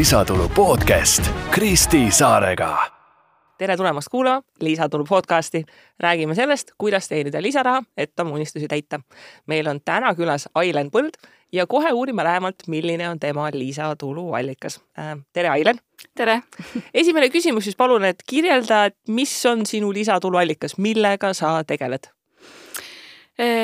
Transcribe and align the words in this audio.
lisatulu 0.00 0.48
podcast 0.48 1.30
Kristi 1.50 2.10
Saarega. 2.10 2.78
tere 3.58 3.76
tulemast 3.76 4.08
kuulama 4.10 4.42
lisatulu 4.60 5.04
podcasti. 5.04 5.64
räägime 6.00 6.34
sellest, 6.34 6.70
kuidas 6.78 7.08
teenida 7.08 7.42
lisaraha, 7.42 7.82
et 7.96 8.20
oma 8.20 8.30
unistusi 8.30 8.68
täita. 8.68 9.00
meil 9.46 9.66
on 9.66 9.80
täna 9.84 10.14
külas 10.14 10.48
Ailen 10.54 10.90
Põld 10.90 11.28
ja 11.52 11.66
kohe 11.66 11.92
uurime 11.92 12.24
lähemalt, 12.24 12.56
milline 12.66 13.08
on 13.08 13.20
tema 13.20 13.48
lisatuluallikas 13.52 14.80
äh,. 14.98 15.18
tere, 15.32 15.48
Ailen. 15.48 15.78
tere. 16.14 16.42
esimene 16.94 17.28
küsimus 17.28 17.64
siis 17.64 17.76
palun, 17.76 18.04
et 18.04 18.22
kirjelda, 18.26 18.84
et 18.84 18.96
mis 19.08 19.46
on 19.46 19.66
sinu 19.66 19.92
lisatuluallikas, 19.92 20.78
millega 20.78 21.34
sa 21.34 21.64
tegeled? 21.64 22.08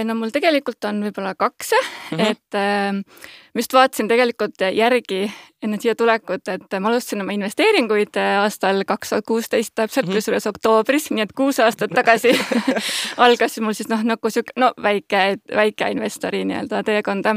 No 0.05 0.15
mul 0.17 0.33
tegelikult 0.35 0.85
on 0.89 1.03
võib-olla 1.05 1.35
kaks 1.39 1.73
mm, 1.77 2.17
-hmm. 2.17 2.31
et 2.31 2.57
äh, 2.57 2.93
ma 2.97 3.63
just 3.63 3.75
vaatasin 3.77 4.09
tegelikult 4.09 4.63
järgi 4.73 5.27
enne 5.63 5.79
siia 5.81 5.95
tulekut, 5.99 6.49
et 6.49 6.79
ma 6.81 6.91
alustasin 6.91 7.25
oma 7.25 7.35
investeeringuid 7.37 8.17
äh, 8.21 8.39
aastal 8.43 8.85
kaks 8.87 9.13
tuhat 9.13 9.27
kuusteist 9.27 9.75
täpselt 9.75 10.07
mm 10.07 10.13
-hmm. 10.13 10.23
kusjuures 10.23 10.47
oktoobris, 10.47 11.11
nii 11.11 11.27
et 11.27 11.33
kuus 11.33 11.61
aastat 11.61 11.91
tagasi 11.95 12.33
algas 13.27 13.61
mul 13.61 13.73
siis 13.73 13.89
noh, 13.89 14.03
nagu 14.03 14.31
sihuke 14.31 14.53
no 14.57 14.73
väike, 14.83 15.37
väikeinvestori 15.55 16.45
nii-öelda 16.45 16.83
teekonda 16.83 17.37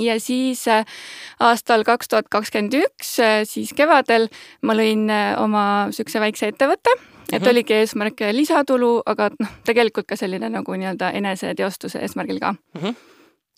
ja 0.00 0.20
siis 0.20 0.68
äh, 0.68 0.84
aastal 1.40 1.84
kaks 1.84 2.08
tuhat 2.08 2.28
kakskümmend 2.28 2.74
üks, 2.74 3.16
siis 3.44 3.72
kevadel 3.72 4.28
ma 4.62 4.74
lõin 4.74 5.08
oma 5.38 5.86
niisuguse 5.86 6.20
väikse 6.20 6.52
ettevõtte 6.52 7.15
et 7.32 7.40
mm 7.40 7.46
-hmm. 7.46 7.50
oligi 7.50 7.74
eesmärk 7.74 8.20
lisatulu, 8.32 9.02
aga 9.06 9.30
noh, 9.40 9.48
tegelikult 9.64 10.06
ka 10.06 10.16
selline 10.16 10.48
nagu 10.48 10.72
nii-öelda 10.72 11.10
eneseteostuse 11.10 11.98
eesmärgil 11.98 12.40
ka 12.40 12.52
mm. 12.52 12.80
-hmm 12.80 12.94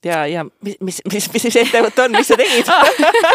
ja, 0.05 0.27
ja 0.27 0.45
mis, 0.45 0.77
mis, 0.81 1.03
mis, 1.13 1.33
mis 1.33 1.43
see 1.53 1.63
ettevõte 1.63 2.03
on, 2.03 2.13
mis 2.13 2.29
sa 2.29 2.37
tegid 2.37 2.67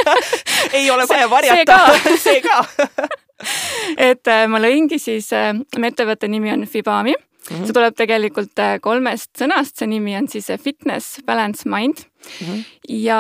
ei 0.78 0.92
ole 0.92 1.08
kohe 1.08 1.30
varjata. 1.30 1.80
see 2.18 2.42
ka 2.42 2.66
et 4.10 4.28
äh, 4.28 4.48
ma 4.48 4.62
lõingi 4.62 5.00
siis 5.02 5.34
äh,, 5.34 5.54
ettevõtte 5.88 6.28
nimi 6.28 6.52
on 6.54 6.66
Fibami 6.70 7.16
Mm 7.16 7.33
-hmm. 7.50 7.66
see 7.66 7.76
tuleb 7.76 7.96
tegelikult 7.98 8.60
äh, 8.60 8.78
kolmest 8.82 9.32
sõnast, 9.40 9.78
see 9.80 9.90
nimi 9.90 10.16
on 10.18 10.28
siis 10.32 10.50
äh, 10.50 10.60
fitness, 10.60 11.20
balance, 11.26 11.68
mind 11.70 12.04
mm. 12.06 12.46
-hmm. 12.48 12.64
ja 13.04 13.20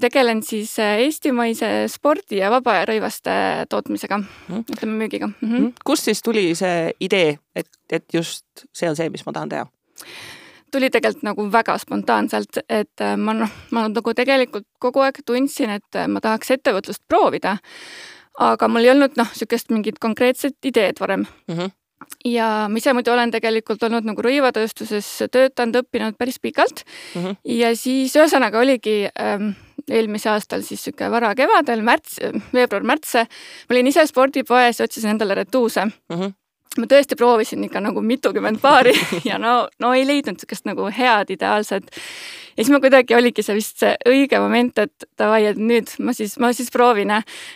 tegelen 0.00 0.42
siis 0.42 0.78
äh, 0.78 0.98
eestimaise 1.06 1.86
spordi 1.88 2.40
ja 2.42 2.50
vabarõivaste 2.50 3.66
tootmisega 3.68 4.18
mm, 4.18 4.26
-hmm. 4.48 4.64
ütleme 4.76 4.98
müügiga 5.04 5.26
mm. 5.26 5.50
-hmm. 5.50 5.72
kust 5.84 6.04
siis 6.04 6.22
tuli 6.22 6.54
see 6.54 6.92
idee, 7.00 7.38
et, 7.54 7.68
et 7.90 8.04
just 8.12 8.44
see 8.72 8.88
on 8.88 8.96
see, 8.96 9.10
mis 9.10 9.26
ma 9.26 9.32
tahan 9.32 9.48
teha? 9.48 9.66
tuli 10.70 10.90
tegelikult 10.90 11.22
nagu 11.22 11.52
väga 11.52 11.78
spontaanselt, 11.78 12.58
et 12.68 13.00
ma 13.16 13.32
noh, 13.32 13.50
ma 13.70 13.88
nagu 13.88 14.14
tegelikult 14.14 14.66
kogu 14.78 15.00
aeg 15.00 15.20
tundsin, 15.26 15.70
et 15.70 15.98
ma 16.08 16.20
tahaks 16.20 16.50
ettevõtlust 16.50 17.02
proovida. 17.08 17.56
aga 18.38 18.68
mul 18.68 18.82
ei 18.82 18.90
olnud 18.90 19.14
noh, 19.16 19.28
niisugust 19.30 19.70
mingit 19.70 19.98
konkreetset 20.02 20.56
ideed 20.64 20.98
varem 21.00 21.26
mm. 21.46 21.54
-hmm 21.54 21.70
ja 22.24 22.68
ma 22.70 22.80
ise 22.80 22.94
muidu 22.96 23.12
olen 23.14 23.32
tegelikult 23.34 23.82
olnud 23.82 24.06
nagu 24.08 24.24
rõivatööstuses 24.24 25.08
töötanud, 25.32 25.82
õppinud 25.82 26.18
päris 26.18 26.40
pikalt 26.40 26.84
mm. 26.84 27.22
-hmm. 27.22 27.36
ja 27.60 27.74
siis 27.76 28.16
ühesõnaga 28.16 28.60
oligi 28.60 29.04
ähm, 29.20 29.52
eelmise 29.90 30.30
aastal 30.30 30.62
siis 30.62 30.84
sihuke 30.84 31.10
varakevadel, 31.10 31.82
märts, 31.84 32.20
veebruar-märts, 32.54 33.18
ma 33.68 33.76
olin 33.76 33.90
ise 33.92 34.06
spordipoes 34.06 34.80
ja 34.80 34.88
otsisin 34.88 35.16
endale 35.16 35.34
retuuse 35.34 35.84
mm. 35.84 36.16
-hmm 36.16 36.32
ma 36.78 36.88
tõesti 36.90 37.18
proovisin 37.18 37.64
ikka 37.68 37.82
nagu 37.84 38.02
mitukümmend 38.02 38.60
paari 38.62 38.94
ja 39.30 39.38
no, 39.38 39.68
no 39.80 39.92
ei 39.94 40.06
leidnud 40.06 40.38
niisugust 40.38 40.66
nagu 40.68 40.88
head 40.90 41.30
ideaalset 41.34 41.90
ja 42.56 42.64
siis 42.64 42.70
ma 42.70 42.80
kuidagi 42.82 43.14
oligi 43.14 43.42
see 43.42 43.56
vist 43.56 43.80
see 43.82 43.94
õige 44.08 44.38
moment, 44.42 44.78
et 44.78 45.06
davai, 45.18 45.42
et 45.50 45.58
nüüd 45.58 45.90
ma 46.04 46.14
siis, 46.16 46.36
ma 46.42 46.52
siis 46.54 46.70
proovin. 46.74 47.10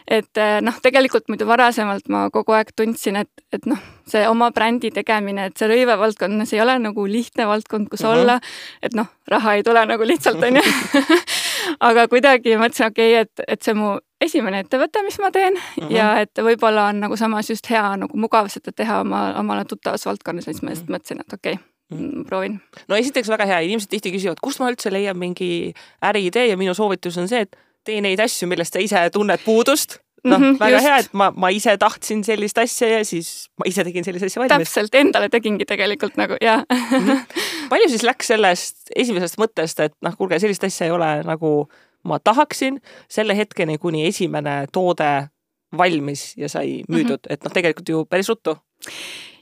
et 0.06 0.40
eh, 0.42 0.58
noh, 0.64 0.74
tegelikult 0.82 1.28
muidu 1.30 1.46
varasemalt 1.46 2.08
ma 2.12 2.26
kogu 2.34 2.54
aeg 2.56 2.72
tundsin, 2.76 3.16
et, 3.22 3.30
et 3.52 3.66
noh, 3.66 3.78
see 4.08 4.24
oma 4.28 4.50
brändi 4.54 4.90
tegemine, 4.94 5.48
et 5.48 5.56
see 5.56 5.68
rõivevaldkond, 5.70 6.46
see 6.46 6.58
ei 6.58 6.64
ole 6.64 6.78
nagu 6.82 7.06
lihtne 7.06 7.46
valdkond, 7.46 7.88
kus 7.88 8.02
mhm. 8.02 8.10
-huh. 8.10 8.20
olla. 8.20 8.40
et 8.82 8.94
noh, 8.94 9.06
raha 9.28 9.54
ei 9.54 9.62
tule 9.62 9.86
nagu 9.86 10.06
lihtsalt 10.06 10.42
onju 10.42 10.62
aga 11.80 12.08
kuidagi 12.08 12.58
mõtlesin, 12.60 12.92
okei 12.92 13.14
okay,, 13.14 13.26
et, 13.26 13.44
et 13.48 13.62
see 13.62 13.74
mu 13.78 13.96
esimene 14.20 14.64
ettevõte, 14.64 15.02
mis 15.06 15.18
ma 15.22 15.30
teen 15.30 15.56
uh 15.56 15.72
-huh. 15.78 15.94
ja 15.94 16.20
et 16.20 16.38
võib-olla 16.38 16.88
on 16.92 17.00
nagu 17.06 17.16
samas 17.16 17.50
just 17.50 17.70
hea 17.70 17.96
nagu 17.96 18.18
mugav 18.18 18.48
seda 18.48 18.72
teha 18.72 19.00
oma, 19.00 19.34
omale 19.38 19.64
tuttavas 19.64 20.06
valdkonnas, 20.06 20.44
siis 20.44 20.62
ma 20.62 20.70
just 20.70 20.88
mõtlesin, 20.88 21.20
et 21.20 21.32
okei 21.32 21.52
okay, 21.52 21.64
Mm, 21.88 22.24
proovin. 22.28 22.60
no 22.88 22.96
esiteks 22.96 23.30
väga 23.32 23.46
hea, 23.48 23.62
inimesed 23.64 23.88
tihti 23.88 24.10
küsivad, 24.12 24.42
kust 24.44 24.60
ma 24.60 24.68
üldse 24.68 24.90
leian 24.92 25.16
mingi 25.16 25.72
äriidee 26.04 26.50
ja 26.50 26.56
minu 26.60 26.74
soovitus 26.76 27.16
on 27.16 27.30
see, 27.30 27.46
et 27.46 27.56
tee 27.88 28.02
neid 28.04 28.20
asju, 28.20 28.48
millest 28.50 28.76
sa 28.76 28.82
ise 28.84 29.06
tunned 29.14 29.40
puudust. 29.44 29.96
Noh 30.24 30.38
mm 30.38 30.44
-hmm,, 30.44 30.58
väga 30.60 30.76
just. 30.76 30.86
hea, 30.86 30.98
et 30.98 31.12
ma, 31.12 31.30
ma 31.36 31.50
ise 31.54 31.76
tahtsin 31.78 32.24
sellist 32.24 32.58
asja 32.58 32.88
ja 32.88 33.04
siis 33.04 33.48
ma 33.58 33.68
ise 33.68 33.84
tegin 33.84 34.04
sellise 34.04 34.26
asja 34.26 34.42
valmis. 34.42 34.68
täpselt, 34.68 34.94
endale 34.94 35.28
tegingi 35.28 35.64
tegelikult 35.64 36.16
nagu 36.16 36.36
ja 36.40 36.58
mm. 36.58 36.98
-hmm. 36.98 37.20
palju 37.70 37.88
siis 37.88 38.02
läks 38.02 38.26
sellest 38.26 38.90
esimesest 38.96 39.38
mõttest, 39.38 39.80
et 39.84 39.94
noh, 40.02 40.16
kuulge, 40.16 40.38
sellist 40.38 40.64
asja 40.64 40.86
ei 40.86 40.92
ole 40.92 41.22
nagu 41.24 41.68
ma 42.04 42.18
tahaksin, 42.18 42.80
selle 43.08 43.36
hetkeni, 43.36 43.78
kuni 43.78 44.06
esimene 44.06 44.66
toode 44.72 45.28
valmis 45.76 46.32
ja 46.36 46.48
sai 46.48 46.82
müüdud 46.88 47.18
mm, 47.18 47.28
-hmm. 47.28 47.32
et 47.32 47.44
noh, 47.44 47.52
tegelikult 47.52 47.88
ju 47.88 48.04
päris 48.04 48.28
ruttu 48.28 48.58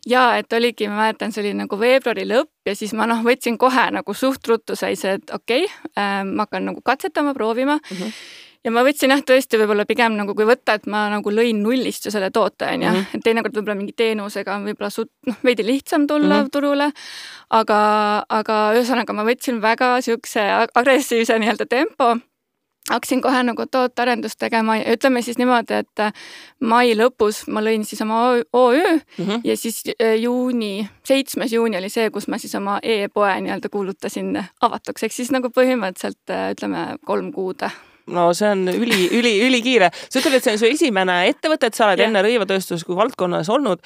ja 0.06 0.36
et 0.36 0.53
oligi, 0.53 0.88
ma 0.88 0.97
mäletan, 0.97 1.32
see 1.32 1.42
oli 1.44 1.54
nagu 1.54 1.78
veebruari 1.81 2.25
lõpp 2.26 2.69
ja 2.70 2.75
siis 2.75 2.94
ma 2.94 3.06
noh, 3.06 3.22
võtsin 3.26 3.59
kohe 3.59 3.91
nagu 3.91 4.15
suht 4.15 4.48
ruttu 4.48 4.76
sai 4.76 4.97
see, 4.97 5.19
et 5.19 5.31
okei 5.31 5.65
okay, 5.65 5.92
äh,, 5.98 6.25
ma 6.25 6.47
hakkan 6.47 6.66
nagu 6.70 6.81
katsetama, 6.84 7.34
proovima 7.34 7.78
mm. 7.78 7.97
-hmm 7.97 8.12
ja 8.66 8.75
ma 8.75 8.82
võtsin 8.87 9.15
jah, 9.15 9.22
tõesti 9.27 9.60
võib-olla 9.60 9.87
pigem 9.88 10.16
nagu 10.19 10.34
kui 10.37 10.47
võtta, 10.49 10.77
et 10.77 10.87
ma 10.91 11.06
nagu 11.12 11.32
lõin 11.32 11.62
nullist 11.62 12.09
ju 12.09 12.12
selle 12.15 12.32
toote 12.34 12.66
onju 12.66 12.91
mm 12.91 13.00
-hmm., 13.00 13.19
et 13.19 13.25
teinekord 13.25 13.59
võib-olla 13.59 13.78
mingi 13.78 13.94
teenusega 13.97 14.56
on 14.59 14.66
võib-olla 14.66 14.91
suht 14.91 15.12
noh, 15.27 15.38
veidi 15.47 15.66
lihtsam 15.66 16.06
tulla 16.06 16.34
mm 16.34 16.43
-hmm. 16.43 16.53
turule. 16.53 16.93
aga, 17.50 17.81
aga 18.28 18.54
ühesõnaga 18.75 19.12
ma 19.12 19.25
võtsin 19.25 19.62
väga 19.62 20.00
siukse 20.00 20.43
agressiivse 20.75 21.38
nii-öelda 21.38 21.66
tempo 21.66 22.16
hakkasin 22.91 23.22
kohe 23.22 23.43
nagu 23.43 23.66
tootearendust 23.71 24.38
tegema 24.38 24.77
ja 24.77 24.93
ütleme 24.94 25.22
siis 25.22 25.38
niimoodi, 25.38 25.75
et 25.75 26.00
äh, 26.00 26.12
mai 26.60 26.94
lõpus 26.94 27.44
ma 27.50 27.60
lõin 27.60 27.84
siis 27.84 28.03
oma 28.03 28.21
OÜ 28.53 28.83
mm 28.83 29.25
-hmm. 29.25 29.41
ja 29.44 29.56
siis 29.56 29.83
äh, 30.03 30.15
juuni, 30.21 30.88
seitsmes 31.04 31.53
juuni 31.53 31.78
oli 31.78 31.88
see, 31.88 32.10
kus 32.10 32.28
ma 32.28 32.38
siis 32.38 32.54
oma 32.54 32.78
e-poe 32.83 33.41
nii-öelda 33.41 33.69
kuulutasin 33.69 34.44
avatuks, 34.60 35.03
ehk 35.03 35.12
siis 35.12 35.31
nagu 35.31 35.48
põhimõtteliselt 35.48 36.31
äh, 36.31 36.50
ütleme 36.50 36.97
kolm 37.04 37.33
kuud 37.33 37.62
no 38.12 38.28
see 38.36 38.50
on 38.54 38.66
üli, 38.70 39.06
üli, 39.16 39.32
ülikiire. 39.46 39.90
sa 40.08 40.20
ütled, 40.20 40.38
et 40.38 40.46
see 40.46 40.54
on 40.56 40.60
su 40.62 40.68
esimene 40.68 41.22
ettevõte, 41.30 41.70
et 41.70 41.78
sa 41.78 41.88
oled 41.88 42.02
yeah. 42.02 42.10
enne 42.10 42.22
rõivatööstuses 42.26 42.86
kui 42.86 42.98
valdkonnas 42.98 43.50
olnud. 43.52 43.82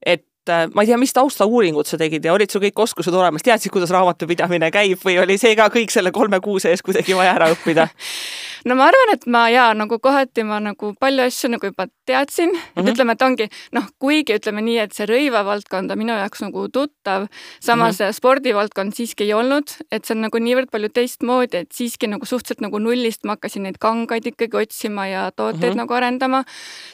et 0.00 0.24
ma 0.48 0.82
ei 0.82 0.86
tea, 0.86 0.98
mis 1.00 1.12
taustauuringut 1.12 1.86
sa 1.86 1.98
tegid 2.00 2.24
ja 2.24 2.32
olid 2.32 2.50
sul 2.50 2.62
kõik 2.64 2.84
oskused 2.86 3.14
olemas, 3.14 3.42
teadsid, 3.42 3.72
kuidas 3.72 3.90
raamatupidamine 3.90 4.70
käib 4.70 5.02
või 5.04 5.18
oli 5.22 5.38
see 5.38 5.56
ka 5.56 5.68
kõik 5.72 5.92
selle 5.92 6.12
kolme 6.12 6.40
kuu 6.40 6.58
sees 6.58 6.82
kuidagi 6.82 7.16
vaja 7.16 7.34
ära 7.36 7.50
õppida 7.54 7.88
no 8.68 8.76
ma 8.76 8.88
arvan, 8.90 9.14
et 9.14 9.26
ma 9.30 9.44
ja 9.52 9.70
nagu 9.76 9.98
kohati 10.02 10.44
ma 10.46 10.60
nagu 10.62 10.92
palju 11.00 11.24
asju 11.26 11.50
nagu 11.54 11.70
juba 11.70 11.86
teadsin 12.08 12.50
mm, 12.50 12.58
-hmm. 12.58 12.72
et 12.76 12.84
mhm. 12.84 12.92
ütleme, 12.92 13.12
et 13.12 13.22
ongi 13.22 13.46
noh, 13.72 13.86
kuigi 13.98 14.36
ütleme 14.36 14.64
nii, 14.64 14.78
et 14.84 14.96
see 14.96 15.06
rõivavaldkond 15.08 15.92
on 15.92 15.98
minu 15.98 16.16
jaoks 16.16 16.42
nagu 16.44 16.66
tuttav, 16.68 17.26
samas 17.60 17.98
mm 17.98 18.06
-hmm. 18.06 18.16
spordivaldkond 18.18 18.94
siiski 18.94 19.24
ei 19.24 19.34
olnud, 19.34 19.70
et 19.92 20.04
see 20.04 20.16
on 20.16 20.22
nagu 20.26 20.38
niivõrd 20.38 20.70
palju 20.70 20.88
teistmoodi, 20.88 21.64
et 21.64 21.72
siiski 21.72 22.06
nagu 22.06 22.26
suhteliselt 22.26 22.60
nagu 22.60 22.78
nullist 22.78 23.24
ma 23.24 23.36
hakkasin 23.36 23.62
neid 23.62 23.78
kangaid 23.80 24.26
ikkagi 24.26 24.56
otsima 24.56 25.06
ja 25.06 25.30
tooteid 25.36 25.62
mm 25.62 25.70
-hmm. 25.70 25.76
nagu 25.76 25.94
arendama. 25.94 26.44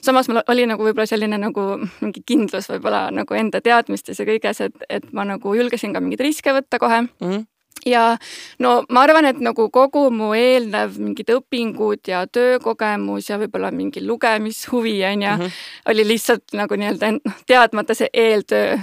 samas 0.03 0.29
mul 0.29 0.43
oli 0.49 0.67
nagu 0.67 0.83
võib-olla 0.83 1.07
selline 1.07 1.39
nagu 1.39 1.61
mingi 2.01 2.23
kindlus 2.27 2.69
võib-olla 2.71 3.11
nagu 3.11 3.35
enda 3.37 3.61
teadmistes 3.65 4.21
ja 4.21 4.27
kõiges, 4.29 4.63
et, 4.65 4.87
et 4.89 5.13
ma 5.17 5.27
nagu 5.29 5.55
julgesin 5.57 5.95
ka 5.95 6.03
mingeid 6.03 6.25
riske 6.27 6.55
võtta 6.57 6.81
kohe 6.83 7.05
mm. 7.07 7.45
Ja 7.87 8.17
no 8.59 8.85
ma 8.91 9.03
arvan, 9.07 9.29
et 9.29 9.41
nagu 9.43 9.69
kogu 9.75 10.07
mu 10.15 10.33
eelnev 10.37 10.97
mingid 11.03 11.31
õpingud 11.37 12.09
ja 12.11 12.25
töökogemus 12.27 13.31
ja 13.31 13.39
võib-olla 13.41 13.71
mingi 13.75 14.03
lugemishuvi 14.07 14.97
on 15.07 15.23
ju 15.23 15.31
mm, 15.31 15.43
-hmm. 15.43 15.51
oli 15.93 16.07
lihtsalt 16.09 16.57
nagu 16.57 16.75
nii-öelda 16.75 17.13
noh, 17.19 17.37
teadmata 17.47 17.95
see 17.95 18.09
eeltöö. 18.13 18.79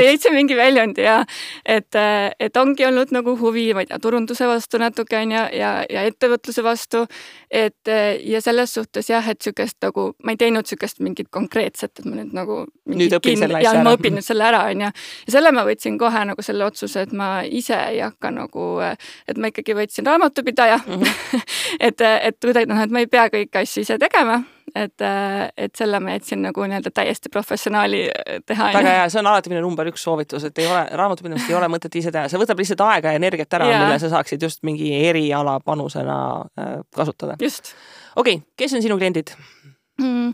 leidsin 0.00 0.34
mingi 0.34 0.56
väljundi 0.56 1.06
ja 1.06 1.24
et, 1.64 1.94
et 2.40 2.56
ongi 2.56 2.86
olnud 2.86 3.12
nagu 3.12 3.36
huvi, 3.38 3.72
ma 3.74 3.80
ei 3.80 3.86
tea, 3.86 3.98
turunduse 3.98 4.46
vastu 4.46 4.78
natuke 4.78 5.16
on 5.16 5.32
ju 5.32 5.44
ja, 5.58 5.72
ja 5.90 6.02
ettevõtluse 6.02 6.64
vastu. 6.64 7.06
et 7.50 7.88
ja 8.24 8.40
selles 8.40 8.74
suhtes 8.74 9.10
jah, 9.10 9.28
et 9.28 9.40
sihukest 9.40 9.76
nagu 9.82 10.12
ma 10.24 10.32
ei 10.32 10.36
teinud 10.36 10.66
sihukest 10.66 11.00
mingit 11.00 11.28
konkreetset, 11.30 11.98
et 11.98 12.04
ma 12.04 12.16
nüüd 12.16 12.32
nagu. 12.32 12.66
nüüd 12.88 13.16
õpin 13.18 13.38
selle 13.38 13.58
asja 13.58 13.70
ära. 13.70 13.84
ma 13.84 13.96
õpin 13.96 14.18
nüüd 14.18 14.26
selle 14.26 14.44
ära 14.44 14.64
on 14.70 14.86
ju 14.86 14.92
ja 15.26 15.32
selle 15.32 15.52
ma 15.52 15.64
võtsin 15.64 15.98
kohe 15.98 16.24
nagu 16.24 16.42
selle 16.42 16.64
otsuse, 16.64 17.06
et 17.06 17.12
ma 17.12 17.42
ise 17.58 17.76
ei 17.90 18.00
hakka 18.02 18.32
nagu, 18.34 18.64
et 19.28 19.38
ma 19.38 19.52
ikkagi 19.52 19.76
võtsin 19.76 20.08
raamatupidaja 20.08 20.80
mm. 20.80 21.04
-hmm. 21.04 21.44
et, 21.88 22.00
et 22.00 22.40
kuidagi 22.40 22.70
noh, 22.70 22.80
et 22.82 22.90
ma 22.90 23.04
ei 23.04 23.10
pea 23.10 23.28
kõiki 23.32 23.62
asju 23.62 23.84
ise 23.86 23.98
tegema, 24.00 24.40
et, 24.74 25.00
äh, 25.04 25.48
et 25.56 25.74
selle 25.76 26.00
ma 26.00 26.16
jätsin 26.16 26.42
nagu 26.42 26.66
nii-öelda 26.66 26.90
täiesti 26.94 27.32
professionaali 27.32 28.02
teha. 28.46 28.70
väga 28.74 28.96
hea, 28.98 29.08
see 29.12 29.20
on 29.20 29.30
alati 29.30 29.52
minu 29.52 29.62
number 29.64 29.88
üks 29.90 30.04
soovitus, 30.06 30.44
et 30.48 30.58
ei 30.58 30.68
ole, 30.70 30.82
raamatupidamist 31.02 31.50
ei 31.50 31.58
ole 31.58 31.68
mõtet 31.72 31.98
ise 32.00 32.12
teha, 32.14 32.28
see 32.32 32.40
võtab 32.40 32.60
lihtsalt 32.62 32.84
aega 32.88 33.14
ja 33.14 33.20
energiat 33.20 33.58
ära, 33.58 33.70
mille 33.72 33.98
sa 34.02 34.12
saaksid 34.16 34.42
just 34.42 34.62
mingi 34.66 34.92
eriala 35.08 35.58
panusena 35.64 36.20
äh, 36.58 36.76
kasutada. 36.96 37.36
just. 37.42 37.74
okei 38.16 38.40
okay,, 38.40 38.46
kes 38.56 38.78
on 38.78 38.84
sinu 38.84 38.98
kliendid 39.00 39.34
mm.? 40.00 40.32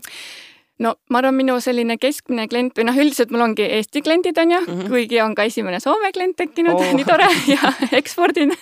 No 0.83 0.93
ma 1.11 1.19
arvan, 1.19 1.35
minu 1.35 1.57
selline 1.63 1.97
keskmine 1.99 2.47
klient 2.51 2.77
või 2.77 2.87
noh, 2.87 2.97
üldiselt 3.03 3.33
mul 3.35 3.43
ongi 3.43 3.65
Eesti 3.79 4.03
kliendid 4.05 4.37
on 4.39 4.53
ju 4.53 4.59
mm, 4.61 4.67
-hmm. 4.79 4.89
kuigi 4.93 5.21
on 5.21 5.35
ka 5.35 5.45
esimene 5.49 5.79
Soome 5.83 6.11
klient 6.15 6.37
tekkinud 6.39 6.79
oh., 6.79 6.91
nii 6.97 7.07
tore 7.07 7.27
ja 7.53 7.73
ekspordin 7.99 8.53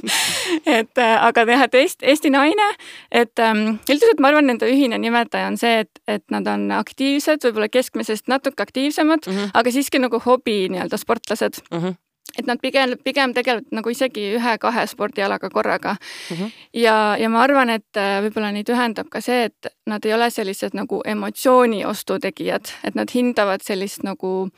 et 0.78 0.98
äh, 0.98 1.14
aga 1.28 1.46
jah, 1.48 1.66
et 1.68 1.74
Eesti, 1.74 2.06
Eesti 2.12 2.30
naine, 2.30 2.70
et 3.10 3.38
ähm, 3.38 3.78
üldiselt 3.88 4.20
ma 4.20 4.32
arvan, 4.32 4.50
nende 4.52 4.68
ühine 4.70 4.98
nimetaja 5.00 5.48
on 5.50 5.56
see, 5.60 5.84
et, 5.86 6.02
et 6.08 6.24
nad 6.30 6.46
on 6.46 6.70
aktiivsed, 6.76 7.44
võib-olla 7.48 7.68
keskmisest 7.72 8.28
natuke 8.28 8.62
aktiivsemad 8.62 9.26
mm, 9.26 9.32
-hmm. 9.32 9.54
aga 9.54 9.72
siiski 9.72 10.02
nagu 10.02 10.20
hobi 10.24 10.66
nii-öelda 10.68 11.00
sportlased 11.00 11.62
mm. 11.70 11.78
-hmm 11.78 12.05
et 12.38 12.46
nad 12.46 12.60
pigem, 12.60 12.96
pigem 13.04 13.34
tegelevad 13.36 13.72
nagu 13.74 13.90
isegi 13.92 14.26
ühe-kahe 14.36 14.86
spordialaga 14.90 15.50
korraga 15.50 15.96
mm. 15.96 16.36
-hmm. 16.36 16.52
ja, 16.74 17.16
ja 17.20 17.28
ma 17.28 17.42
arvan, 17.42 17.70
et 17.70 17.96
äh, 17.96 18.20
võib-olla 18.24 18.52
neid 18.52 18.68
ühendab 18.72 19.08
ka 19.10 19.20
see, 19.20 19.44
et 19.50 19.70
nad 19.86 20.04
ei 20.04 20.14
ole 20.14 20.30
sellised 20.30 20.74
nagu 20.74 21.00
emotsiooni 21.06 21.84
ostutegijad, 21.86 22.72
et 22.84 22.94
nad 22.94 23.10
hindavad 23.14 23.62
sellist 23.62 24.02
nagu 24.02 24.48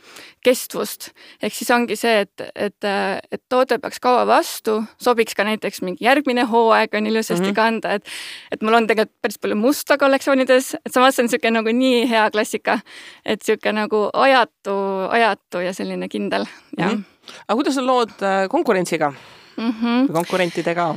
kestvust. 0.44 1.10
ehk 1.42 1.54
siis 1.54 1.70
ongi 1.70 1.96
see, 1.96 2.20
et, 2.20 2.40
et, 2.54 2.84
äh, 2.84 3.18
et 3.32 3.42
toode 3.48 3.78
peaks 3.78 4.00
kaua 4.00 4.26
vastu, 4.26 4.82
sobiks 5.02 5.34
ka 5.34 5.44
näiteks 5.44 5.82
mingi 5.82 6.04
järgmine 6.04 6.44
hooaeg 6.44 6.94
on 6.94 7.06
ilusasti 7.06 7.42
mm 7.42 7.50
-hmm. 7.50 7.54
kanda, 7.54 7.92
et 7.94 8.04
et 8.52 8.62
mul 8.62 8.74
on 8.74 8.86
tegelikult 8.86 9.22
päris 9.22 9.38
palju 9.38 9.56
musta 9.56 9.98
kollektsioonides, 9.98 10.74
et 10.74 10.92
samas 10.92 11.16
see 11.16 11.22
on 11.22 11.28
niisugune 11.28 11.50
nagu 11.50 11.72
nii 11.72 12.08
hea 12.08 12.30
klassika, 12.30 12.80
et 13.24 13.40
niisugune 13.40 13.72
nagu 13.72 14.10
ajatu, 14.12 14.74
ajatu 15.10 15.58
ja 15.58 15.72
selline 15.72 16.08
kindel, 16.08 16.46
jah 16.78 16.92
mm 16.92 16.96
-hmm 16.96 17.17
aga 17.46 17.58
kuidas 17.60 17.78
on 17.78 17.86
lood 17.86 18.16
äh, 18.22 18.48
konkurentsiga 18.48 19.12
mm 19.12 19.70
-hmm. 19.72 20.08
või 20.08 20.18
konkurentidega? 20.20 20.94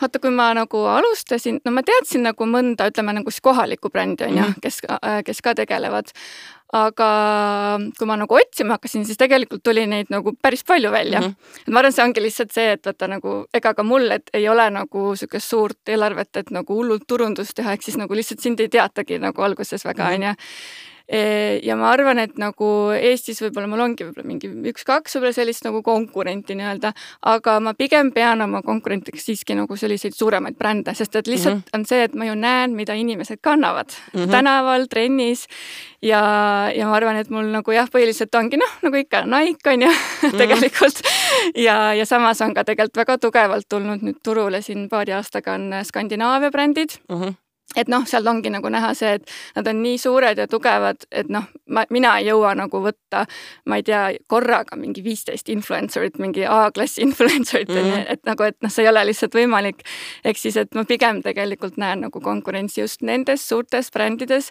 vaata, 0.00 0.18
kui 0.18 0.30
ma 0.30 0.50
nagu 0.54 0.82
alustasin, 0.90 1.60
no 1.64 1.72
ma 1.74 1.82
teadsin 1.86 2.22
nagu 2.26 2.46
mõnda, 2.50 2.86
ütleme 2.90 3.14
nagu 3.16 3.32
siis 3.32 3.42
kohalikku 3.42 3.90
brändi 3.90 4.24
on 4.24 4.36
ju 4.36 4.42
mm 4.42 4.52
-hmm., 4.52 4.60
kes, 4.62 4.80
äh, 4.90 5.24
kes 5.24 5.42
ka 5.42 5.54
tegelevad. 5.54 6.12
aga 6.72 7.08
kui 7.98 8.06
ma 8.06 8.16
nagu 8.16 8.34
otsima 8.34 8.74
hakkasin, 8.74 9.04
siis 9.06 9.18
tegelikult 9.18 9.62
tuli 9.62 9.86
neid 9.86 10.06
nagu 10.10 10.32
päris 10.42 10.64
palju 10.64 10.90
välja 10.90 11.20
mm. 11.20 11.26
-hmm. 11.26 11.72
ma 11.72 11.78
arvan, 11.78 11.92
see 11.92 12.04
ongi 12.04 12.22
lihtsalt 12.22 12.52
see, 12.52 12.72
et 12.72 12.86
vaata 12.86 13.08
nagu 13.08 13.46
ega 13.54 13.74
ka 13.74 13.82
mul, 13.82 14.10
et 14.10 14.30
ei 14.34 14.48
ole 14.48 14.70
nagu 14.70 15.10
niisugust 15.10 15.48
suurt 15.48 15.88
eelarvet, 15.88 16.36
et 16.36 16.50
nagu 16.50 16.74
hullult 16.74 17.02
turundust 17.08 17.54
teha, 17.54 17.72
ehk 17.72 17.82
siis 17.82 17.96
nagu 17.96 18.14
lihtsalt 18.14 18.40
sind 18.40 18.60
ei 18.60 18.68
teatagi 18.68 19.18
nagu 19.18 19.42
alguses 19.42 19.84
väga, 19.84 20.04
mhm. 20.04 20.14
on 20.14 20.22
ju 20.22 20.34
ja 21.62 21.76
ma 21.78 21.90
arvan, 21.94 22.18
et 22.18 22.34
nagu 22.40 22.68
Eestis 22.96 23.38
võib-olla 23.44 23.68
mul 23.70 23.82
ongi 23.84 24.06
võib-olla 24.08 24.26
mingi 24.26 24.48
üks-kaks 24.72 25.14
võib-olla 25.14 25.36
sellist 25.36 25.62
nagu 25.66 25.82
konkurenti 25.86 26.56
nii-öelda, 26.58 26.90
aga 27.30 27.58
ma 27.62 27.74
pigem 27.78 28.10
pean 28.14 28.42
oma 28.42 28.62
konkurentiks 28.66 29.28
siiski 29.28 29.54
nagu 29.54 29.78
selliseid 29.78 30.16
suuremaid 30.18 30.58
brände, 30.58 30.94
sest 30.98 31.14
et 31.16 31.30
lihtsalt 31.30 31.54
mm 31.54 31.62
-hmm. 31.62 31.78
on 31.78 31.86
see, 31.86 32.02
et 32.02 32.14
ma 32.14 32.26
ju 32.26 32.34
näen, 32.34 32.74
mida 32.74 32.94
inimesed 32.94 33.38
kannavad 33.40 33.94
mm 34.12 34.20
-hmm. 34.20 34.30
tänaval, 34.30 34.86
trennis 34.90 35.46
ja, 36.02 36.72
ja 36.74 36.86
ma 36.86 36.96
arvan, 36.96 37.16
et 37.16 37.30
mul 37.30 37.54
nagu 37.54 37.72
jah, 37.72 37.88
põhiliselt 37.88 38.34
ongi 38.34 38.56
noh, 38.56 38.74
nagu 38.82 38.96
ikka 38.96 39.24
Nike 39.26 39.70
on 39.70 39.82
ju 39.82 39.88
mm 39.92 40.30
-hmm. 40.30 40.38
tegelikult 40.38 41.00
ja, 41.54 41.94
ja 41.94 42.06
samas 42.06 42.40
on 42.40 42.54
ka 42.54 42.64
tegelikult 42.64 42.96
väga 42.96 43.18
tugevalt 43.18 43.68
tulnud 43.68 44.02
nüüd 44.02 44.18
turule 44.22 44.62
siin 44.62 44.88
paari 44.88 45.12
aastaga 45.12 45.54
on 45.54 45.72
Skandinaavia 45.84 46.50
brändid 46.50 46.98
mm. 47.08 47.22
-hmm 47.22 47.45
et 47.74 47.88
noh, 47.90 48.04
sealt 48.06 48.26
ongi 48.30 48.50
nagu 48.52 48.70
näha 48.70 48.92
see, 48.96 49.16
et 49.18 49.32
nad 49.56 49.66
on 49.66 49.80
nii 49.82 49.98
suured 49.98 50.38
ja 50.38 50.46
tugevad, 50.48 51.02
et 51.10 51.28
noh, 51.32 51.48
ma, 51.74 51.82
mina 51.90 52.12
ei 52.20 52.28
jõua 52.28 52.54
nagu 52.56 52.80
võtta, 52.84 53.24
ma 53.66 53.80
ei 53.80 53.84
tea, 53.86 54.02
korraga 54.30 54.78
mingi 54.78 55.02
viisteist 55.04 55.50
influencer'it, 55.52 56.20
mingi 56.22 56.46
A-klassi 56.46 57.02
influencer'it 57.06 57.72
mm, 57.72 57.90
-hmm. 57.90 58.06
et 58.14 58.22
nagu, 58.28 58.46
et 58.46 58.56
noh, 58.62 58.72
see 58.72 58.86
ei 58.86 58.90
ole 58.92 59.04
lihtsalt 59.10 59.34
võimalik. 59.34 59.82
ehk 60.24 60.38
siis, 60.38 60.56
et 60.56 60.74
ma 60.74 60.84
pigem 60.84 61.22
tegelikult 61.22 61.76
näen 61.76 62.06
nagu 62.06 62.20
konkurentsi 62.20 62.80
just 62.80 63.02
nendes 63.02 63.48
suurtes 63.48 63.90
brändides. 63.90 64.50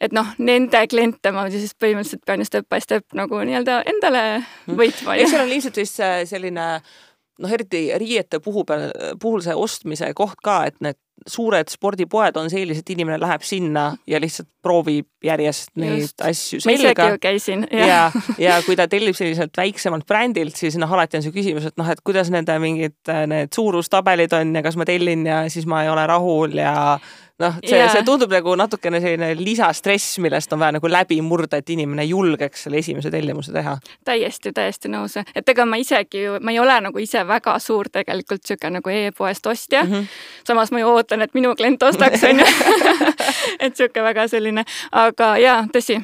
et 0.00 0.12
noh, 0.12 0.26
nende 0.38 0.86
kliente 0.86 1.30
ma 1.32 1.48
siis 1.50 1.74
põhimõtteliselt 1.74 2.24
pean 2.26 2.40
ju 2.40 2.44
step 2.44 2.68
by 2.68 2.80
step 2.80 3.04
nagu 3.14 3.38
nii-öelda 3.38 3.82
endale 3.86 4.38
mhm. 4.38 4.76
võitma. 4.76 5.16
eks 5.16 5.30
seal 5.30 5.42
on 5.42 5.50
lihtsalt 5.50 5.76
vist 5.76 6.02
selline 6.24 6.80
noh, 7.38 7.52
eriti 7.52 7.88
riiete 7.98 8.40
puhul, 8.44 8.66
puhul 9.20 9.44
see 9.44 9.54
ostmise 9.56 10.10
koht 10.18 10.40
ka, 10.44 10.62
et 10.68 10.80
need 10.84 10.98
suured 11.28 11.70
spordipoed 11.70 12.36
on 12.38 12.46
sellised, 12.50 12.86
inimene 12.94 13.18
läheb 13.20 13.42
sinna 13.44 13.90
ja 14.08 14.20
lihtsalt 14.22 14.48
proovib 14.62 15.08
järjest 15.24 15.72
neid 15.80 16.04
Just. 16.04 16.22
asju 16.22 16.60
selga. 16.62 16.70
ma 16.70 16.76
isegi 16.76 17.08
ju 17.10 17.20
käisin. 17.22 17.66
ja, 17.74 17.86
ja, 17.86 18.00
ja 18.38 18.58
kui 18.66 18.76
ta 18.78 18.86
tellib 18.88 19.16
selliselt 19.18 19.56
väiksemalt 19.58 20.06
brändilt, 20.06 20.56
siis 20.56 20.78
noh, 20.78 20.92
alati 20.94 21.18
on 21.18 21.26
see 21.26 21.34
küsimus, 21.34 21.68
et 21.68 21.78
noh, 21.80 21.90
et 21.90 22.02
kuidas 22.06 22.30
nende 22.34 22.58
mingid 22.62 23.14
need 23.30 23.54
suurustabelid 23.54 24.34
on 24.38 24.54
ja 24.60 24.64
kas 24.64 24.78
ma 24.78 24.86
tellin 24.88 25.26
ja 25.26 25.42
siis 25.52 25.66
ma 25.66 25.82
ei 25.84 25.92
ole 25.92 26.06
rahul 26.08 26.54
ja 26.58 26.76
noh, 27.42 27.58
see 27.62 27.76
yeah., 27.76 27.90
see 27.92 28.04
tundub 28.06 28.32
nagu 28.32 28.54
natukene 28.58 29.00
selline 29.02 29.30
lisastress, 29.38 30.18
millest 30.22 30.52
on 30.54 30.62
vaja 30.62 30.76
nagu 30.78 30.90
läbi 30.90 31.20
murda, 31.24 31.60
et 31.60 31.70
inimene 31.74 32.06
julgeks 32.08 32.66
selle 32.66 32.82
esimese 32.82 33.12
tellimuse 33.14 33.54
teha. 33.54 33.76
täiesti, 34.08 34.52
täiesti 34.56 34.90
nõus, 34.92 35.18
et 35.22 35.54
ega 35.54 35.66
ma 35.68 35.80
isegi 35.80 36.24
ju, 36.24 36.36
ma 36.42 36.54
ei 36.54 36.60
ole 36.62 36.80
nagu 36.88 37.02
ise 37.02 37.24
väga 37.28 37.58
suur 37.62 37.90
tegelikult 37.92 38.42
niisugune 38.42 38.78
nagu 38.78 38.92
e-poest 38.92 39.46
ostja 39.46 39.84
mm. 39.84 39.92
-hmm. 39.92 40.20
samas 40.46 40.70
ma 40.72 40.80
ju 40.82 40.92
ootan, 40.92 41.22
et 41.22 41.34
minu 41.34 41.54
klient 41.56 41.82
ostaks, 41.82 42.24
on 42.28 42.38
ju. 42.38 42.46
et 43.60 43.72
niisugune 43.72 44.04
väga 44.10 44.28
selline, 44.28 44.64
aga 44.92 45.36
jaa, 45.38 45.64
tõsi 45.72 46.00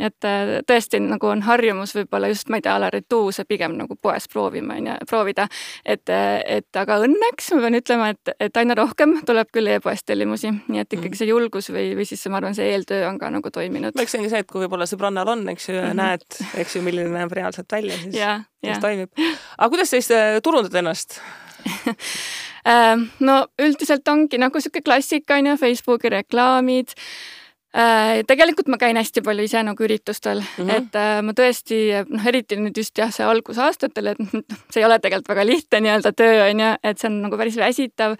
et 0.00 0.26
äh, 0.26 0.52
tõesti 0.66 0.98
nagu 1.02 1.28
on 1.30 1.42
harjumus 1.46 1.94
võib-olla 1.94 2.28
just, 2.32 2.48
ma 2.50 2.58
ei 2.58 2.64
tea, 2.64 2.74
a 2.74 2.82
la 2.82 2.90
retuuse 2.92 3.44
pigem 3.48 3.76
nagu 3.78 3.96
poes 4.00 4.26
proovima, 4.30 4.78
on 4.78 4.88
ju, 4.90 4.96
proovida. 5.10 5.46
et, 5.84 6.10
et 6.10 6.80
aga 6.80 6.98
õnneks 7.04 7.52
ma 7.54 7.60
pean 7.64 7.78
ütlema, 7.78 8.08
et, 8.14 8.34
et 8.48 8.60
aina 8.60 8.76
rohkem 8.78 9.16
tuleb 9.26 9.52
küll 9.54 9.70
e-poest 9.76 10.06
tellimusi, 10.10 10.50
nii 10.66 10.82
et 10.82 10.90
ikkagi 10.90 11.12
mhm. 11.12 11.20
see 11.20 11.30
julgus 11.30 11.70
või, 11.70 11.86
või 11.98 12.08
siis 12.08 12.24
ma 12.30 12.40
arvan, 12.40 12.56
see 12.56 12.72
eeltöö 12.72 13.06
on 13.08 13.20
ka 13.20 13.30
nagu 13.34 13.54
toiminud. 13.54 13.94
eks 14.00 14.16
see 14.16 14.22
ongi 14.22 14.32
see, 14.32 14.42
et 14.44 14.50
kui 14.50 14.64
võib-olla 14.64 14.88
sõbrannal 14.90 15.30
on, 15.36 15.46
eks 15.54 15.68
ju, 15.68 15.76
ja 15.78 15.86
mm 15.86 15.92
-hmm. 15.92 16.02
näed, 16.02 16.58
eks 16.64 16.76
ju, 16.76 16.82
milline 16.82 17.14
näeb 17.14 17.32
reaalselt 17.32 17.70
välja, 17.72 17.96
siis, 18.02 18.18
siis 18.64 18.82
toimib. 18.82 19.10
aga 19.58 19.70
kuidas 19.70 19.90
siis 19.90 20.10
äh, 20.10 20.40
turundad 20.42 20.74
ennast 20.74 21.20
äh, 22.72 22.98
no 23.20 23.46
üldiselt 23.58 24.08
ongi 24.08 24.38
nagu 24.38 24.58
niisugune 24.58 24.82
klassika 24.82 25.38
on 25.38 25.46
ju, 25.46 25.56
Facebooki 25.56 26.08
reklaamid 26.08 26.98
Äh, 26.98 27.42
tegelikult 27.74 28.68
ma 28.70 28.78
käin 28.78 28.98
hästi 28.98 29.22
palju 29.26 29.44
ise 29.48 29.62
nagu 29.66 29.82
üritustel 29.82 30.40
mm, 30.40 30.62
-hmm. 30.62 30.74
et 30.76 30.98
äh, 30.98 31.22
ma 31.26 31.32
tõesti 31.34 31.78
noh, 32.06 32.26
eriti 32.30 32.58
nüüd 32.60 32.76
just 32.78 32.98
jah, 32.98 33.10
see 33.10 33.26
algusaastatel, 33.26 34.12
et 34.12 34.20
noh, 34.22 34.44
see 34.70 34.82
ei 34.82 34.86
ole 34.86 34.98
tegelikult 35.02 35.32
väga 35.34 35.46
lihtne 35.46 35.80
nii-öelda 35.82 36.12
töö 36.14 36.44
on 36.48 36.60
ju, 36.62 36.72
et 36.82 36.98
see 36.98 37.10
on 37.10 37.20
nagu 37.26 37.38
päris 37.40 37.56
väsitav. 37.58 38.14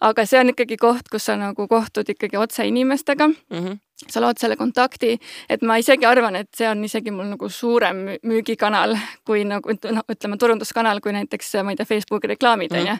aga 0.00 0.26
see 0.26 0.40
on 0.40 0.54
ikkagi 0.54 0.76
koht, 0.76 1.10
kus 1.10 1.26
sa 1.26 1.36
nagu 1.36 1.66
kohtud 1.68 2.08
ikkagi 2.08 2.38
otse 2.38 2.66
inimestega 2.66 3.28
mm. 3.28 3.58
-hmm 3.58 3.80
sa 4.10 4.20
lood 4.20 4.38
selle 4.40 4.56
kontakti, 4.56 5.18
et 5.50 5.62
ma 5.62 5.76
isegi 5.76 6.06
arvan, 6.06 6.36
et 6.36 6.48
see 6.56 6.68
on 6.68 6.84
isegi 6.84 7.12
mul 7.14 7.28
nagu 7.30 7.48
suurem 7.48 8.04
müügikanal 8.26 8.96
kui 9.24 9.44
nagu 9.44 9.76
noh, 9.92 10.04
ütleme 10.10 10.38
turunduskanal, 10.38 11.00
kui 11.00 11.12
näiteks 11.12 11.54
ma 11.62 11.70
ei 11.74 11.76
tea, 11.76 11.86
Facebooki 11.86 12.32
reklaamid 12.32 12.72
on 12.72 12.86
ju. 12.86 12.96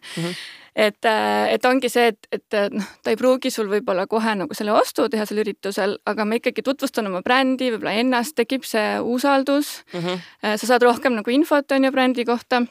Et, 0.72 1.04
äh, 1.04 1.52
et 1.52 1.64
ongi 1.68 1.90
see, 1.92 2.06
et, 2.14 2.28
et 2.32 2.56
noh, 2.72 2.86
ta 3.04 3.12
ei 3.12 3.18
pruugi 3.20 3.50
sul 3.52 3.68
võib-olla 3.68 4.06
kohe 4.08 4.32
nagu 4.40 4.56
selle 4.56 4.72
ostu 4.72 5.04
teha 5.12 5.26
sel 5.28 5.42
üritusel, 5.44 5.98
aga 6.08 6.24
ma 6.24 6.38
ikkagi 6.40 6.64
tutvustan 6.64 7.10
oma 7.10 7.20
brändi, 7.20 7.68
võib-olla 7.74 7.92
ennast, 8.00 8.36
tekib 8.36 8.64
see 8.64 9.00
usaldus 9.00 9.82
mm. 9.92 10.00
-hmm. 10.00 10.56
sa 10.56 10.66
saad 10.66 10.82
rohkem 10.82 11.12
nagu 11.18 11.30
infot 11.30 11.72
on 11.72 11.84
ju 11.84 11.92
brändi 11.92 12.24
kohta 12.24 12.64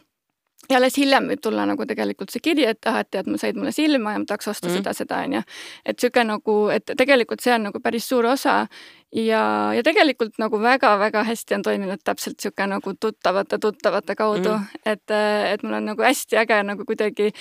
ja 0.70 0.78
alles 0.78 0.98
hiljem 1.00 1.28
võib 1.32 1.42
tulla 1.44 1.66
nagu 1.70 1.86
tegelikult 1.88 2.32
see 2.34 2.44
kiri, 2.44 2.66
et 2.70 2.88
ah, 2.90 3.02
et 3.02 3.10
tead, 3.14 3.30
said 3.42 3.60
mulle 3.60 3.74
silma 3.76 4.16
ja 4.16 4.22
ma 4.22 4.28
tahaks 4.30 4.48
osta 4.52 4.68
mm 4.68 4.74
-hmm. 4.74 4.78
seda, 4.84 4.94
seda 4.94 5.20
onju. 5.26 5.42
et 5.86 6.00
sihuke 6.00 6.24
nagu, 6.24 6.58
et 6.70 6.92
tegelikult 6.98 7.42
see 7.42 7.54
on 7.54 7.64
nagu 7.70 7.80
päris 7.80 8.08
suur 8.10 8.26
osa 8.26 8.68
ja, 9.12 9.74
ja 9.76 9.84
tegelikult 9.84 10.38
nagu 10.40 10.62
väga-väga 10.62 11.24
hästi 11.24 11.56
on 11.56 11.62
toiminud 11.62 12.04
täpselt 12.04 12.40
sihuke 12.40 12.68
nagu 12.68 12.94
tuttavate 13.00 13.58
tuttavate 13.58 14.16
kaudu 14.16 14.50
mm, 14.50 14.66
-hmm. 14.66 14.92
et, 14.92 15.12
et 15.54 15.64
mul 15.64 15.74
on 15.74 15.86
nagu 15.86 16.02
hästi 16.02 16.38
äge 16.38 16.64
nagu 16.64 16.86
kuidagi 16.86 17.32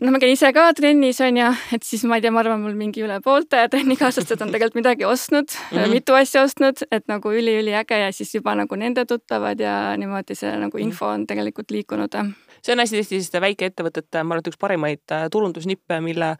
noh, 0.00 0.10
ma 0.10 0.20
käin 0.22 0.34
ise 0.34 0.50
ka 0.56 0.66
trennis 0.76 1.20
on 1.24 1.38
ju, 1.38 1.50
et 1.76 1.86
siis 1.86 2.04
ma 2.08 2.18
ei 2.18 2.24
tea, 2.24 2.32
ma 2.34 2.42
arvan, 2.42 2.62
mul 2.64 2.74
mingi 2.78 3.04
üle 3.04 3.20
poolte 3.24 3.62
trennikaaslased 3.72 4.42
on 4.42 4.54
tegelikult 4.54 4.80
midagi 4.80 5.06
ostnud 5.08 5.46
mm, 5.50 5.78
-hmm. 5.78 5.94
mitu 5.94 6.16
asja 6.18 6.42
ostnud, 6.42 6.82
et 6.90 7.06
nagu 7.08 7.32
üliüliäge 7.32 7.98
ja 7.98 8.12
siis 8.12 8.34
juba 8.34 8.54
nagu 8.54 8.76
nende 8.76 9.06
tuttavad 9.06 9.60
ja 9.60 9.96
niimoodi 9.96 10.34
see 10.34 10.56
nagu 10.56 10.78
mhm. 10.78 10.86
info 10.86 11.06
on 11.06 11.26
tegelikult 11.26 11.70
liikunud 11.70 12.14
see 12.64 12.72
on 12.72 12.80
hästi 12.80 12.96
tihti 12.96 13.18
selliste 13.18 13.40
väikeettevõtete, 13.44 14.22
ma 14.22 14.34
arvan, 14.34 14.42
et 14.42 14.50
üks 14.52 14.60
parimaid 14.60 15.12
äh, 15.12 15.28
turundusnippe, 15.32 16.00
mille 16.00 16.34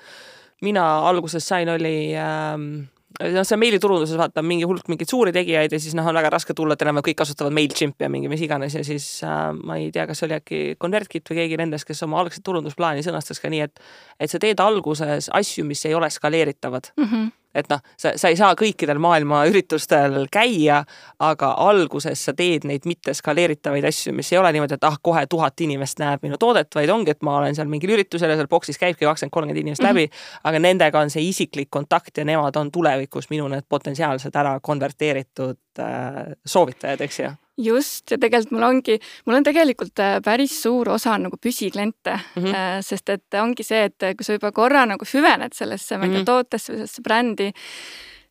mina 0.64 0.84
alguses 1.08 1.44
sain, 1.48 1.68
oli 1.68 2.14
ähm, 2.16 2.86
noh, 3.20 3.44
see 3.46 3.58
meiliturunduses 3.60 4.18
vaata 4.18 4.42
mingi 4.46 4.66
hulk 4.68 4.88
mingeid 4.90 5.10
suuri 5.10 5.34
tegijaid 5.34 5.74
ja 5.74 5.80
siis 5.80 5.94
noh, 5.98 6.06
on 6.10 6.18
väga 6.18 6.32
raske 6.34 6.56
tulla, 6.56 6.76
et 6.76 6.82
enam-vähem 6.84 7.08
kõik 7.10 7.20
kasutavad 7.22 7.54
MailChimpi 7.56 8.06
ja 8.06 8.10
mingi 8.12 8.30
mis 8.32 8.42
iganes 8.46 8.76
ja 8.78 8.84
siis 8.86 9.06
äh, 9.26 9.46
ma 9.54 9.78
ei 9.80 9.90
tea, 9.94 10.06
kas 10.10 10.24
oli 10.26 10.36
äkki 10.38 10.64
ConvertKit 10.80 11.30
või 11.30 11.42
keegi 11.42 11.60
nendest, 11.60 11.88
kes 11.88 12.02
oma 12.06 12.20
algset 12.22 12.44
turundusplaani 12.46 13.04
sõnastas 13.06 13.42
ka 13.42 13.52
nii, 13.52 13.64
et 13.68 13.82
et 14.20 14.30
sa 14.30 14.40
teed 14.42 14.60
alguses 14.62 15.30
asju, 15.32 15.66
mis 15.68 15.84
ei 15.88 15.94
ole 15.94 16.10
skaleeritavad 16.10 16.92
mm. 16.96 17.08
-hmm 17.08 17.32
et 17.54 17.68
noh, 17.70 17.82
sa, 17.96 18.14
sa 18.20 18.30
ei 18.32 18.38
saa 18.38 18.54
kõikidel 18.58 18.98
maailma 19.02 19.44
üritustel 19.50 20.26
käia, 20.32 20.82
aga 21.22 21.52
alguses 21.64 22.24
sa 22.26 22.34
teed 22.36 22.66
neid 22.68 22.88
mitteskaleeritavaid 22.88 23.86
asju, 23.88 24.14
mis 24.16 24.32
ei 24.32 24.40
ole 24.40 24.52
niimoodi, 24.54 24.78
et 24.78 24.88
ah, 24.88 24.98
kohe 25.02 25.26
tuhat 25.30 25.60
inimest 25.64 26.02
näeb 26.02 26.24
minu 26.26 26.38
toodet, 26.40 26.72
vaid 26.74 26.90
ongi, 26.90 27.14
et 27.14 27.22
ma 27.26 27.38
olen 27.40 27.56
seal 27.56 27.70
mingil 27.70 27.94
üritusel 27.96 28.32
ja 28.32 28.38
seal 28.40 28.50
boksis 28.50 28.80
käibki 28.80 29.06
kakskümmend, 29.06 29.34
kolmkümmend 29.34 29.62
inimest 29.62 29.84
läbi 29.84 30.06
mm, 30.06 30.10
-hmm. 30.10 30.40
aga 30.50 30.58
nendega 30.58 31.00
on 31.00 31.10
see 31.10 31.28
isiklik 31.28 31.70
kontakt 31.70 32.18
ja 32.18 32.24
nemad 32.24 32.56
on 32.56 32.70
tulevikus 32.72 33.30
minu 33.30 33.48
need 33.48 33.68
potentsiaalsed 33.68 34.36
ära 34.36 34.58
konverteeritud 34.60 35.60
äh, 35.78 36.34
soovitajad, 36.46 37.00
eks 37.00 37.20
ju 37.20 37.32
just, 37.60 38.10
ja 38.10 38.18
tegelikult 38.18 38.54
mul 38.56 38.66
ongi, 38.68 38.98
mul 39.26 39.38
on 39.38 39.46
tegelikult 39.46 40.02
äh, 40.02 40.16
päris 40.24 40.56
suur 40.62 40.94
osa 40.94 41.16
nagu 41.20 41.38
püsikliente 41.40 42.16
mm, 42.16 42.42
-hmm. 42.42 42.82
sest 42.82 43.08
et 43.08 43.38
ongi 43.40 43.62
see, 43.62 43.84
et 43.84 44.16
kui 44.16 44.24
sa 44.26 44.38
juba 44.38 44.52
korra 44.52 44.86
nagu 44.86 45.04
süvened 45.04 45.54
sellesse, 45.54 45.98
tea, 45.98 46.18
mhm. 46.18 46.24
tootesse 46.24 46.72
või 46.72 46.82
sellesse 46.82 47.02
brändi, 47.02 47.48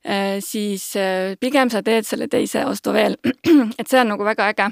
äh, 0.06 0.38
siis 0.40 0.94
pigem 1.40 1.70
sa 1.70 1.84
teed 1.84 2.06
selle 2.06 2.28
teise 2.28 2.66
ostu 2.66 2.94
veel. 2.94 3.18
et 3.80 3.88
see 3.88 4.00
on 4.00 4.08
nagu 4.16 4.24
väga 4.24 4.50
äge 4.54 4.72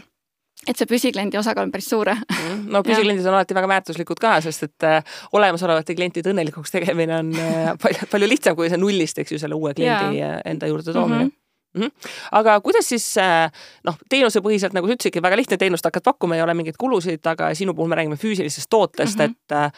et 0.67 0.77
see 0.77 0.85
püsikliendi 0.85 1.39
osakaal 1.39 1.65
on 1.65 1.71
päris 1.71 1.89
suur. 1.89 2.11
Mhm. 2.11 2.67
no 2.69 2.83
püsikliendid 2.87 3.25
on 3.25 3.33
alati 3.33 3.55
väga 3.55 3.67
väärtuslikud 3.67 4.19
ka, 4.19 4.41
sest 4.41 4.63
et 4.63 4.87
olemasolevate 5.31 5.95
klientide 5.95 6.29
õnnelikuks 6.29 6.71
tegemine 6.71 7.17
on 7.17 7.31
palju, 7.83 8.09
palju 8.11 8.27
lihtsam 8.27 8.55
kui 8.55 8.69
see 8.69 8.77
nullist, 8.77 9.17
eks 9.17 9.31
ju, 9.31 9.39
selle 9.39 9.55
uue 9.55 9.73
kliendi 9.73 10.19
ja. 10.19 10.41
enda 10.45 10.67
juurde 10.67 10.93
toomine 10.93 11.23
mm. 11.23 11.29
-hmm 11.29 11.40
Mm 11.73 11.81
-hmm. 11.81 11.91
aga 12.31 12.61
kuidas 12.61 12.89
siis 12.89 13.17
äh, 13.17 13.51
noh, 13.83 13.95
teenusepõhiselt, 14.09 14.73
nagu 14.73 14.87
sa 14.87 14.93
ütlesidki, 14.93 15.21
väga 15.23 15.37
lihtne 15.37 15.57
teenust 15.57 15.85
hakkad 15.85 16.03
pakkuma, 16.03 16.35
ei 16.35 16.41
ole 16.41 16.53
mingeid 16.53 16.75
kulusid, 16.77 17.25
aga 17.25 17.53
sinu 17.55 17.73
puhul 17.73 17.89
me 17.89 17.95
räägime 17.95 18.17
füüsilisest 18.19 18.69
tootest 18.69 19.19
mm, 19.19 19.25
-hmm. 19.25 19.31
et 19.31 19.51
äh, 19.51 19.71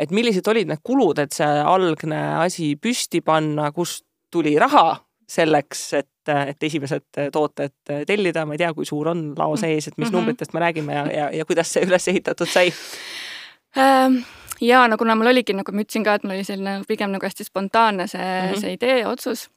et 0.00 0.10
millised 0.10 0.48
olid 0.48 0.68
need 0.68 0.80
kulud, 0.82 1.18
et 1.18 1.32
see 1.32 1.62
algne 1.64 2.18
asi 2.44 2.76
püsti 2.76 3.20
panna, 3.24 3.72
kust 3.72 4.04
tuli 4.30 4.58
raha 4.58 4.96
selleks, 5.30 5.92
et, 5.94 6.32
et 6.46 6.62
esimesed 6.62 7.30
tooted 7.32 7.72
tellida, 8.06 8.44
ma 8.46 8.54
ei 8.54 8.58
tea, 8.58 8.72
kui 8.74 8.84
suur 8.84 9.08
on 9.08 9.22
lao 9.38 9.54
mhm. 9.54 9.60
sees, 9.60 9.88
et 9.88 9.98
mis 9.98 10.08
mm 10.08 10.10
-hmm. 10.10 10.16
numbritest 10.16 10.52
me 10.52 10.60
räägime 10.60 10.94
ja, 10.94 11.06
ja, 11.12 11.30
ja 11.30 11.44
kuidas 11.44 11.72
see 11.72 11.84
üles 11.86 12.08
ehitatud 12.08 12.48
sai 12.48 12.72
ähm.? 13.76 14.22
ja 14.60 14.88
no 14.88 14.96
kuna 14.96 15.14
mul 15.14 15.26
oligi, 15.26 15.52
nagu 15.52 15.72
ma 15.72 15.80
ütlesin 15.80 16.04
ka, 16.04 16.14
et 16.14 16.24
mul 16.24 16.34
oli 16.34 16.44
selline 16.44 16.82
pigem 16.88 17.10
nagu 17.10 17.26
hästi 17.26 17.44
spontaanne 17.44 18.06
see 18.06 18.20
mm, 18.20 18.52
-hmm. 18.52 18.60
see 18.60 18.72
idee, 18.72 19.06
otsus 19.06 19.50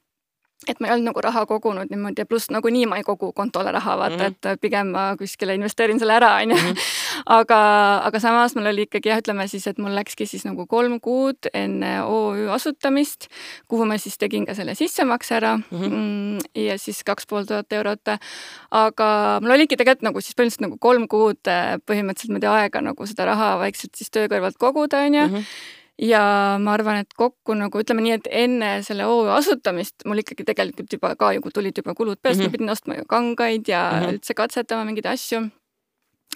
et 0.68 0.80
ma 0.80 0.88
ei 0.88 0.94
olnud 0.94 1.10
nagu 1.10 1.22
raha 1.24 1.44
kogunud 1.46 1.90
niimoodi 1.92 2.22
ja 2.22 2.26
pluss 2.26 2.50
nagunii 2.54 2.86
ma 2.90 2.98
ei 3.00 3.06
kogu 3.06 3.32
kontole 3.32 3.72
raha, 3.72 3.96
vaata 3.98 4.16
mm, 4.16 4.34
-hmm. 4.34 4.52
et 4.52 4.60
pigem 4.60 4.92
ma 4.94 5.04
kuskile 5.18 5.54
investeerin 5.54 5.98
selle 5.98 6.16
ära, 6.16 6.34
onju. 6.42 6.56
Mhm. 6.56 6.78
aga, 7.38 7.60
aga 8.04 8.20
samas 8.20 8.56
mul 8.56 8.66
oli 8.72 8.86
ikkagi 8.88 9.08
jah, 9.08 9.20
ütleme 9.22 9.48
siis, 9.48 9.66
et 9.66 9.78
mul 9.78 9.94
läkski 9.94 10.26
siis 10.26 10.44
nagu 10.44 10.66
kolm 10.66 11.00
kuud 11.00 11.50
enne 11.54 12.02
OÜ 12.02 12.48
asutamist, 12.54 13.28
kuhu 13.68 13.84
ma 13.84 13.98
siis 13.98 14.18
tegin 14.18 14.46
ka 14.46 14.54
selle 14.54 14.74
sissemakse 14.74 15.34
ära 15.34 15.56
mhm. 15.56 15.84
mm 15.84 15.90
-hmm. 15.90 16.64
ja 16.66 16.78
siis 16.78 17.04
kaks 17.04 17.26
pool 17.26 17.44
tuhat 17.44 17.72
eurot. 17.72 18.00
aga 18.70 19.38
mul 19.40 19.50
oligi 19.50 19.76
tegelikult 19.76 20.02
nagu 20.02 20.20
siis 20.20 20.34
põhimõtteliselt 20.34 20.66
nagu 20.66 20.76
kolm 20.78 21.08
kuud 21.08 21.46
eh, 21.46 21.78
põhimõtteliselt 21.86 22.28
niimoodi 22.28 22.46
aega 22.46 22.80
nagu 22.80 23.06
seda 23.06 23.24
raha 23.24 23.58
vaikselt 23.58 23.94
siis 23.94 24.10
töö 24.10 24.26
kõrvalt 24.28 24.58
koguda, 24.58 24.98
onju 25.06 25.26
mhm 25.26 25.40
ja 26.02 26.22
ma 26.60 26.74
arvan, 26.74 27.02
et 27.04 27.14
kokku 27.16 27.54
nagu 27.58 27.80
ütleme 27.80 28.02
nii, 28.02 28.16
et 28.18 28.30
enne 28.44 28.70
selle 28.86 29.06
OÜ 29.06 29.28
asutamist 29.36 30.06
mul 30.08 30.22
ikkagi 30.24 30.46
tegelikult 30.46 30.92
juba 30.92 31.14
ka 31.18 31.32
ju 31.36 31.52
tulid 31.54 31.76
juba 31.78 31.94
kulud 31.94 32.18
peast 32.22 32.40
mm, 32.40 32.46
-hmm. 32.46 32.50
ma 32.50 32.56
pidin 32.56 32.70
ostma 32.70 32.96
ju 32.98 33.04
kangaid 33.08 33.68
ja 33.68 33.90
mm 33.90 33.98
-hmm. 34.00 34.12
üldse 34.14 34.34
katsetama 34.34 34.84
mingeid 34.84 35.06
asju 35.06 35.48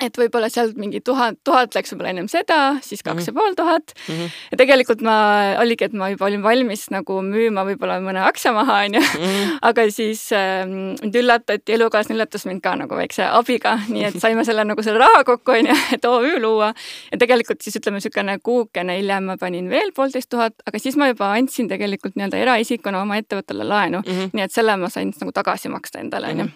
et 0.04 0.18
võib-olla 0.18 0.48
sealt 0.52 0.76
mingi 0.78 1.00
tuhat, 1.04 1.38
tuhat 1.46 1.74
läks 1.74 1.92
võib-olla 1.92 2.12
ennem 2.12 2.28
seda, 2.30 2.58
siis 2.84 3.02
kaks 3.06 3.30
ja 3.30 3.34
pool 3.36 3.56
tuhat. 3.58 3.94
Mhm. 4.08 4.34
ja 4.52 4.58
tegelikult 4.60 5.02
ma, 5.06 5.16
oligi, 5.62 5.88
et 5.88 5.96
ma 5.96 6.10
juba 6.12 6.28
olin 6.28 6.42
valmis 6.44 6.86
nagu 6.94 7.18
müüma 7.24 7.64
võib-olla 7.68 7.98
mõne 8.04 8.22
aktsia 8.26 8.52
maha, 8.56 8.82
onju. 8.88 9.02
Mhm. 9.02 9.56
aga 9.70 9.86
siis 9.94 10.24
äh, 10.36 10.62
mind 10.68 11.18
üllatati, 11.18 11.74
elukaaslane 11.76 12.18
üllatas 12.18 12.46
mind 12.48 12.62
ka 12.64 12.76
nagu 12.78 12.98
väikse 12.98 13.26
abiga, 13.26 13.76
nii 13.88 14.06
et 14.10 14.20
saime 14.22 14.46
selle 14.48 14.64
nagu 14.68 14.84
selle 14.86 15.02
raha 15.02 15.24
kokku, 15.28 15.56
onju, 15.58 15.78
et 15.98 16.08
OÜ 16.08 16.38
luua. 16.42 16.72
ja 17.12 17.18
tegelikult 17.20 17.64
siis 17.64 17.78
ütleme, 17.80 17.98
niisugune 17.98 18.38
kuukene 18.44 18.98
hiljem 19.00 19.32
ma 19.32 19.36
panin 19.40 19.68
veel 19.72 19.90
poolteist 19.96 20.30
tuhat, 20.30 20.54
aga 20.66 20.78
siis 20.82 20.96
ma 21.00 21.10
juba 21.10 21.32
andsin 21.34 21.68
tegelikult 21.70 22.16
nii-öelda 22.16 22.38
eraisikuna 22.44 23.02
oma 23.02 23.18
ettevõttele 23.18 23.66
laenu 23.66 24.02
mm. 24.04 24.14
-hmm. 24.14 24.32
nii 24.36 24.46
et 24.46 24.54
selle 24.54 24.76
ma 24.78 24.90
sain 24.92 25.12
nagu 25.18 25.34
tagasi 25.34 25.72
maksta 25.72 26.02
endale, 26.04 26.32
onju 26.34 26.50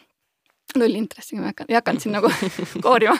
nullintressiga 0.78 1.42
ma 1.42 1.50
ei 1.50 1.52
hakanud, 1.52 1.70
ei 1.70 1.78
hakanud 1.78 2.04
siin 2.04 2.14
nagu 2.16 2.30
koorima 2.86 3.16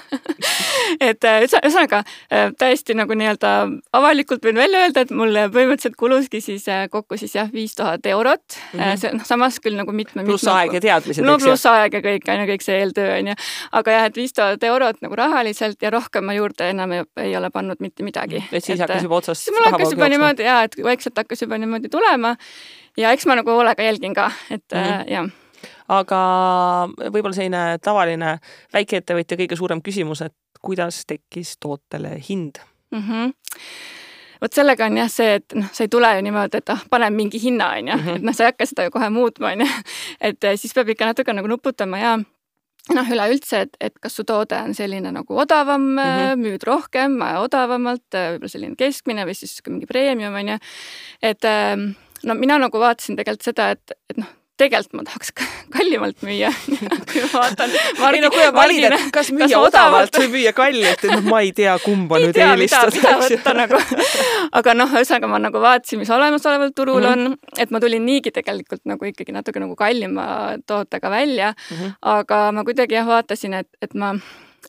et 1.01 1.25
äh, 1.25 1.43
ühesõnaga 1.47 2.03
äh, 2.03 2.51
täiesti 2.59 2.97
nagu 2.99 3.17
nii-öelda 3.19 3.53
avalikult 3.97 4.45
võin 4.47 4.61
välja 4.61 4.83
öelda, 4.87 5.05
et 5.05 5.13
mul 5.17 5.37
põhimõtteliselt 5.55 5.97
kuluski 6.01 6.43
siis 6.45 6.67
äh, 6.73 6.85
kokku 6.93 7.19
siis 7.21 7.35
jah, 7.37 7.51
viis 7.53 7.75
tuhat 7.79 8.07
eurot 8.07 8.59
mm. 8.59 8.81
-hmm. 8.81 9.01
see 9.01 9.15
noh, 9.17 9.27
samas 9.29 9.59
küll 9.63 9.79
nagu 9.79 9.95
mitme. 9.97 10.25
pluss 10.29 10.49
aeg 10.51 10.77
ja 10.79 10.83
teadmised. 10.85 11.27
no 11.27 11.39
pluss 11.43 11.67
aeg 11.71 11.99
ja 11.99 12.03
kõik 12.05 12.29
on 12.33 12.43
ju, 12.43 12.49
kõik 12.53 12.67
see 12.67 12.79
eeltöö 12.81 13.19
on 13.19 13.33
ju. 13.33 13.39
aga 13.81 13.99
jah, 13.99 14.09
et 14.11 14.23
viis 14.23 14.37
tuhat 14.37 14.69
eurot 14.71 15.03
nagu 15.05 15.19
rahaliselt 15.19 15.83
ja 15.83 15.91
rohkem 15.95 16.29
ma 16.29 16.37
juurde 16.39 16.71
enam 16.71 16.93
ei, 16.99 17.05
ei 17.29 17.37
ole 17.37 17.51
pannud 17.51 17.81
mitte 17.81 18.07
midagi. 18.07 18.45
et 18.51 18.65
siis 18.65 18.79
et, 18.79 18.87
hakkas 18.87 19.09
juba 19.09 19.21
otsast. 19.21 19.45
siis 19.45 19.57
mul 19.57 19.71
hakkas 19.71 19.97
juba 19.97 20.09
niimoodi 20.09 20.49
ja, 20.49 20.63
et 20.69 20.77
vaikselt 20.83 21.19
hakkas 21.19 21.43
juba 21.47 21.59
niimoodi 21.59 21.93
tulema 21.93 22.37
ja 22.97 23.13
eks 23.13 23.27
ma 23.27 23.39
nagu 23.41 23.51
hoolega 23.51 23.83
jälgin 23.83 24.15
ka, 24.15 24.31
et 24.51 24.65
mm 24.73 24.83
-hmm. 24.83 25.13
jah 25.13 25.31
aga 25.93 26.21
võib-olla 27.09 27.35
selline 27.37 27.63
tavaline 27.85 28.37
väikeettevõtja 28.75 29.41
kõige 29.41 29.59
suurem 29.59 29.83
küsimus, 29.85 30.25
et 30.25 30.37
kuidas 30.63 31.03
tekkis 31.09 31.57
tootele 31.61 32.17
hind 32.29 32.63
mm? 32.93 33.03
-hmm 33.03 33.35
vot 34.43 34.57
sellega 34.59 34.89
on 34.91 34.97
jah 34.99 35.11
see, 35.11 35.35
et 35.39 35.55
noh, 35.55 35.69
sa 35.71 35.85
ei 35.87 35.91
tule 35.93 36.09
ju 36.17 36.23
niimoodi, 36.27 36.59
et 36.59 36.71
ah, 36.75 36.81
paneme 36.91 37.15
mingi 37.15 37.39
hinna, 37.39 37.69
on 37.79 37.93
ju, 37.93 37.97
mhm. 37.97 38.17
et 38.17 38.25
noh, 38.27 38.35
sa 38.35 38.43
ei 38.43 38.51
hakka 38.51 38.67
seda 38.67 38.89
ju 38.89 38.91
kohe 38.91 39.09
muutma, 39.15 39.53
on 39.55 39.63
ju. 39.63 39.69
et 40.29 40.45
eh, 40.49 40.57
siis 40.59 40.75
peab 40.75 40.91
ikka 40.91 41.13
natuke 41.13 41.35
nagu 41.37 41.47
nuputama 41.47 42.01
ja 42.01 42.17
noh, 42.19 43.13
üleüldse, 43.15 43.61
et, 43.69 43.79
et 43.79 43.95
kas 44.03 44.19
su 44.19 44.27
toode 44.27 44.59
on 44.59 44.75
selline 44.75 45.15
nagu 45.15 45.39
odavam 45.39 45.81
mm, 45.93 46.03
-hmm. 46.03 46.43
müüd 46.43 46.67
rohkem, 46.67 47.21
odavamalt, 47.39 48.09
võib-olla 48.11 48.51
selline 48.51 48.75
keskmine 48.75 49.27
või 49.29 49.39
siis 49.39 49.63
mingi 49.69 49.87
premium, 49.87 50.35
on 50.35 50.55
ju. 50.57 50.59
et 51.23 51.51
no 52.27 52.35
mina 52.35 52.59
nagu 52.59 52.79
vaatasin 52.79 53.17
tegelikult 53.17 53.47
seda, 53.47 53.71
et, 53.71 53.99
et 54.11 54.19
noh 54.19 54.42
tegelikult 54.63 54.99
ma 54.99 55.05
tahaks 55.09 55.33
kallimalt 55.73 56.23
müüa 56.27 56.51
kui 57.11 57.23
ma 57.25 57.31
vaatan. 57.33 57.75
ei 58.13 58.23
no 58.25 58.31
kui 58.35 58.47
valida, 58.57 58.93
et 58.97 59.11
kas 59.15 59.33
müüa 59.35 59.49
kas 59.49 59.57
odavalt 59.59 60.19
või 60.21 60.29
müüa 60.37 60.53
kallilt, 60.57 61.03
et 61.05 61.11
noh, 61.11 61.25
ma 61.33 61.43
ei 61.47 61.53
tea, 61.57 61.75
kumba 61.83 62.21
nüüd 62.23 62.39
eelistada. 62.39 62.93
mida 62.95 63.17
võtta 63.23 63.57
nagu. 63.59 63.83
aga 64.61 64.77
noh, 64.79 64.95
ühesõnaga 64.95 65.33
ma 65.33 65.43
nagu 65.43 65.65
vaatasin, 65.65 66.03
mis 66.03 66.13
olemasoleval 66.13 66.73
turul 66.77 67.03
mm 67.03 67.09
-hmm. 67.09 67.35
on, 67.35 67.61
et 67.65 67.75
ma 67.75 67.83
tulin 67.83 68.07
niigi 68.07 68.35
tegelikult 68.35 68.85
nagu 68.89 69.11
ikkagi 69.11 69.35
natuke 69.35 69.63
nagu 69.63 69.77
kallima 69.77 70.59
tootega 70.67 71.11
välja 71.11 71.53
mm. 71.53 71.77
-hmm. 71.77 71.93
aga 72.17 72.41
ma 72.53 72.65
kuidagi 72.65 72.99
jah, 73.01 73.07
vaatasin, 73.07 73.55
et, 73.55 73.69
et 73.83 73.95
ma 73.95 74.15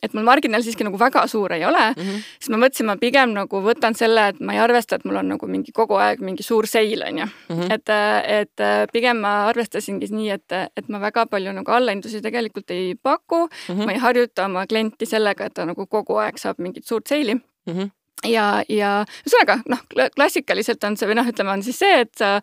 et 0.02 0.14
mul 0.14 0.26
marginaal 0.26 0.62
siiski 0.64 0.86
nagu 0.86 0.98
väga 1.00 1.26
suur 1.30 1.52
ei 1.52 1.64
ole 1.64 1.82
mm, 1.90 2.02
-hmm. 2.02 2.22
siis 2.38 2.50
ma 2.50 2.60
mõtlesin, 2.64 2.86
ma 2.86 2.96
pigem 3.00 3.34
nagu 3.36 3.60
võtan 3.62 3.96
selle, 3.96 4.28
et 4.28 4.40
ma 4.40 4.54
ei 4.56 4.58
arvesta, 4.58 4.96
et 4.96 5.04
mul 5.04 5.20
on 5.22 5.28
nagu 5.34 5.46
mingi 5.46 5.72
kogu 5.72 5.98
aeg 6.00 6.20
mingi 6.20 6.42
suur 6.42 6.66
seil 6.66 7.02
on 7.06 7.18
ju 7.18 7.26
mm. 7.26 7.56
-hmm. 7.56 7.72
et, 7.74 7.94
et 8.40 8.92
pigem 8.92 9.16
ma 9.16 9.34
arvestasingi 9.48 10.10
nii, 10.10 10.30
et, 10.30 10.52
et 10.76 10.88
ma 10.88 11.00
väga 11.00 11.26
palju 11.26 11.52
nagu 11.52 11.70
allahindlusi 11.70 12.22
tegelikult 12.22 12.70
ei 12.70 12.94
paku 12.94 13.46
mm, 13.46 13.74
-hmm. 13.74 13.84
ma 13.84 13.92
ei 13.92 13.98
harjuta 13.98 14.44
oma 14.44 14.66
klienti 14.66 15.06
sellega, 15.06 15.44
et 15.44 15.54
ta 15.54 15.64
nagu 15.64 15.86
kogu 15.86 16.16
aeg 16.16 16.38
saab 16.38 16.58
mingit 16.58 16.86
suurt 16.86 17.06
seili 17.06 17.34
mm. 17.34 17.74
-hmm 17.74 17.90
ja, 18.24 18.62
ja 18.68 18.90
ühesõnaga 19.26 19.60
noh, 19.68 19.80
klassikaliselt 20.16 20.84
on 20.84 20.96
see 20.96 21.08
või 21.08 21.18
noh, 21.18 21.28
ütleme 21.28 21.50
on 21.50 21.62
siis 21.62 21.78
see, 21.78 22.00
et 22.06 22.12
sa 22.18 22.38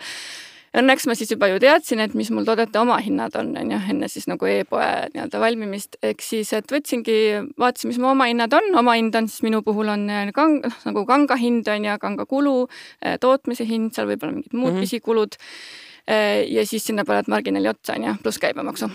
õnneks 0.78 1.08
ma 1.10 1.16
siis 1.18 1.32
juba 1.34 1.50
ju 1.52 1.60
teadsin, 1.62 2.00
et 2.04 2.14
mis 2.18 2.30
mul 2.32 2.46
toodete 2.48 2.80
omahinnad 2.80 3.36
on, 3.40 3.52
on 3.60 3.74
ju, 3.76 3.80
enne 3.94 4.10
siis 4.12 4.28
nagu 4.32 4.48
e-poe 4.48 4.88
nii-öelda 5.14 5.42
valmimist, 5.44 5.98
ehk 6.06 6.24
siis, 6.24 6.54
et 6.58 6.72
võtsingi, 6.72 7.18
vaatasin, 7.60 7.92
mis 7.92 8.00
mu 8.02 8.12
omahinnad 8.14 8.54
on, 8.58 8.72
omahind 8.80 9.16
on 9.20 9.30
siis 9.32 9.44
minu 9.48 9.62
puhul 9.68 9.92
on 9.92 10.08
äh, 10.10 10.32
kang-, 10.36 10.64
nagu 10.88 11.06
kanga 11.10 11.38
hind 11.40 11.68
on 11.72 11.90
ju, 11.90 11.98
kanga 12.02 12.28
kulu, 12.30 12.58
äh, 13.04 13.18
tootmise 13.22 13.68
hind, 13.68 13.94
seal 13.96 14.10
võib-olla 14.12 14.38
mingid 14.38 14.54
muud 14.56 14.72
mm 14.72 14.78
-hmm. 14.78 14.88
pisikulud. 14.88 15.40
Äh, 16.10 16.48
ja 16.50 16.66
siis 16.66 16.88
sinna 16.88 17.06
paned 17.06 17.28
marginaali 17.28 17.68
otsa 17.68 18.00
on 18.00 18.08
ju, 18.08 18.16
pluss 18.24 18.40
käibemaksu. 18.40 18.90